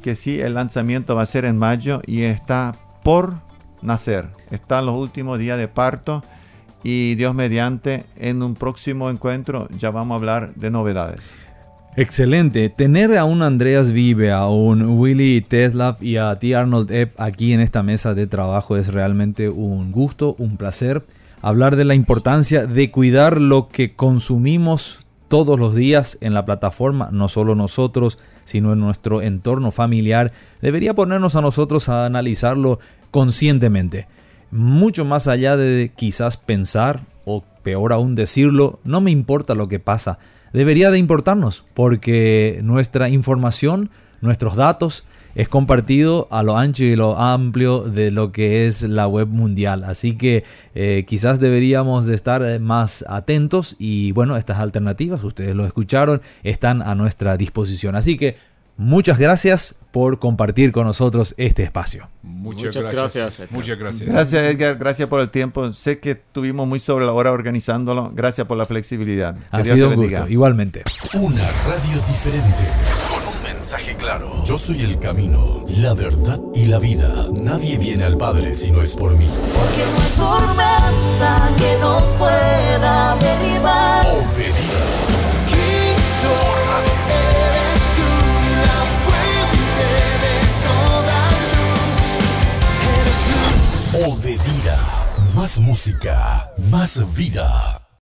Que 0.00 0.16
sí, 0.16 0.40
el 0.40 0.54
lanzamiento 0.54 1.16
va 1.16 1.22
a 1.22 1.26
ser 1.26 1.44
en 1.44 1.58
mayo 1.58 2.00
y 2.06 2.22
está 2.22 2.74
por 3.02 3.34
nacer. 3.82 4.28
Está 4.50 4.78
en 4.78 4.86
los 4.86 4.94
últimos 4.94 5.38
días 5.38 5.58
de 5.58 5.68
parto 5.68 6.22
y 6.82 7.14
Dios 7.16 7.34
mediante 7.34 8.04
en 8.16 8.42
un 8.42 8.54
próximo 8.54 9.10
encuentro 9.10 9.68
ya 9.78 9.90
vamos 9.90 10.14
a 10.14 10.16
hablar 10.16 10.54
de 10.54 10.70
novedades. 10.70 11.32
Excelente. 11.96 12.70
Tener 12.70 13.16
a 13.16 13.24
un 13.24 13.42
Andreas 13.42 13.92
Vive, 13.92 14.32
a 14.32 14.48
un 14.48 14.98
Willy 14.98 15.40
Teslav 15.42 16.02
y 16.02 16.16
a 16.16 16.36
ti 16.40 16.52
Arnold 16.52 16.90
Epp 16.90 17.20
aquí 17.20 17.52
en 17.52 17.60
esta 17.60 17.84
mesa 17.84 18.14
de 18.14 18.26
trabajo 18.26 18.76
es 18.76 18.92
realmente 18.92 19.48
un 19.48 19.92
gusto, 19.92 20.34
un 20.38 20.56
placer. 20.56 21.04
Hablar 21.46 21.76
de 21.76 21.84
la 21.84 21.94
importancia 21.94 22.66
de 22.66 22.90
cuidar 22.90 23.38
lo 23.38 23.68
que 23.68 23.94
consumimos 23.94 25.00
todos 25.28 25.58
los 25.58 25.74
días 25.74 26.16
en 26.22 26.32
la 26.32 26.46
plataforma, 26.46 27.10
no 27.12 27.28
solo 27.28 27.54
nosotros, 27.54 28.18
sino 28.46 28.72
en 28.72 28.80
nuestro 28.80 29.20
entorno 29.20 29.70
familiar, 29.70 30.32
debería 30.62 30.94
ponernos 30.94 31.36
a 31.36 31.42
nosotros 31.42 31.90
a 31.90 32.06
analizarlo 32.06 32.78
conscientemente. 33.10 34.06
Mucho 34.50 35.04
más 35.04 35.28
allá 35.28 35.58
de 35.58 35.92
quizás 35.94 36.38
pensar, 36.38 37.02
o 37.26 37.44
peor 37.62 37.92
aún 37.92 38.14
decirlo, 38.14 38.80
no 38.82 39.02
me 39.02 39.10
importa 39.10 39.54
lo 39.54 39.68
que 39.68 39.80
pasa, 39.80 40.18
debería 40.54 40.90
de 40.90 40.96
importarnos, 40.96 41.66
porque 41.74 42.60
nuestra 42.62 43.10
información, 43.10 43.90
nuestros 44.22 44.56
datos, 44.56 45.04
es 45.34 45.48
compartido 45.48 46.28
a 46.30 46.42
lo 46.42 46.56
ancho 46.56 46.84
y 46.84 46.96
lo 46.96 47.18
amplio 47.18 47.80
de 47.80 48.10
lo 48.10 48.32
que 48.32 48.66
es 48.66 48.82
la 48.82 49.06
web 49.08 49.28
mundial. 49.28 49.84
Así 49.84 50.16
que 50.16 50.44
eh, 50.74 51.04
quizás 51.06 51.40
deberíamos 51.40 52.06
de 52.06 52.14
estar 52.14 52.42
eh, 52.42 52.58
más 52.58 53.04
atentos 53.08 53.76
y 53.78 54.12
bueno, 54.12 54.36
estas 54.36 54.58
alternativas, 54.58 55.24
ustedes 55.24 55.54
lo 55.54 55.66
escucharon, 55.66 56.22
están 56.42 56.82
a 56.82 56.94
nuestra 56.94 57.36
disposición. 57.36 57.96
Así 57.96 58.16
que 58.16 58.36
muchas 58.76 59.18
gracias 59.18 59.76
por 59.92 60.18
compartir 60.18 60.72
con 60.72 60.84
nosotros 60.86 61.34
este 61.36 61.62
espacio. 61.62 62.08
Muchas 62.22 62.88
gracias, 62.88 63.38
Edgar. 63.38 63.52
Muchas 63.52 63.78
gracias. 63.78 64.08
Gracias 64.10 64.42
Edgar, 64.46 64.76
gracias 64.76 65.08
por 65.08 65.20
el 65.20 65.30
tiempo. 65.30 65.72
Sé 65.72 65.98
que 66.00 66.12
estuvimos 66.12 66.66
muy 66.66 66.78
sobre 66.80 67.06
la 67.06 67.12
hora 67.12 67.30
organizándolo. 67.32 68.10
Gracias 68.14 68.46
por 68.46 68.56
la 68.56 68.66
flexibilidad. 68.66 69.34
Que 69.36 69.40
Ha 69.52 69.62
Dios 69.62 69.74
sido 69.74 69.88
te 69.88 69.94
un 69.94 70.00
bendiga. 70.00 70.20
gusto, 70.20 70.32
igualmente. 70.32 70.82
Una 71.14 71.42
radio 71.42 72.00
diferente, 72.08 72.64
mensaje 73.74 73.96
claro. 73.96 74.44
Yo 74.44 74.56
soy 74.56 74.82
el 74.82 74.98
camino, 74.98 75.64
la 75.78 75.94
verdad 75.94 76.38
y 76.54 76.66
la 76.66 76.78
vida. 76.78 77.26
Nadie 77.32 77.76
viene 77.76 78.04
al 78.04 78.16
Padre 78.16 78.54
si 78.54 78.70
no 78.70 78.82
es 78.82 78.94
por 78.94 79.16
mí. 79.16 79.28
Porque 79.52 79.84
no 79.90 80.32
hay 80.32 80.46
tormenta 80.46 81.50
que 81.56 81.76
nos 81.80 82.04
pueda 82.14 83.16
derribar. 83.16 84.06
Obedida. 84.06 84.84
Cristo, 85.48 86.30
eres 87.10 87.84
tú 87.96 88.08
la 88.68 88.80
fuente 89.04 89.86
de 90.24 90.34
toda 90.68 91.18
luz. 91.54 91.90
Eres 93.00 93.20
luz. 93.92 94.18
Obedida. 94.18 94.78
Más 95.34 95.58
música, 95.58 96.52
más 96.70 97.02
vida. 97.16 97.83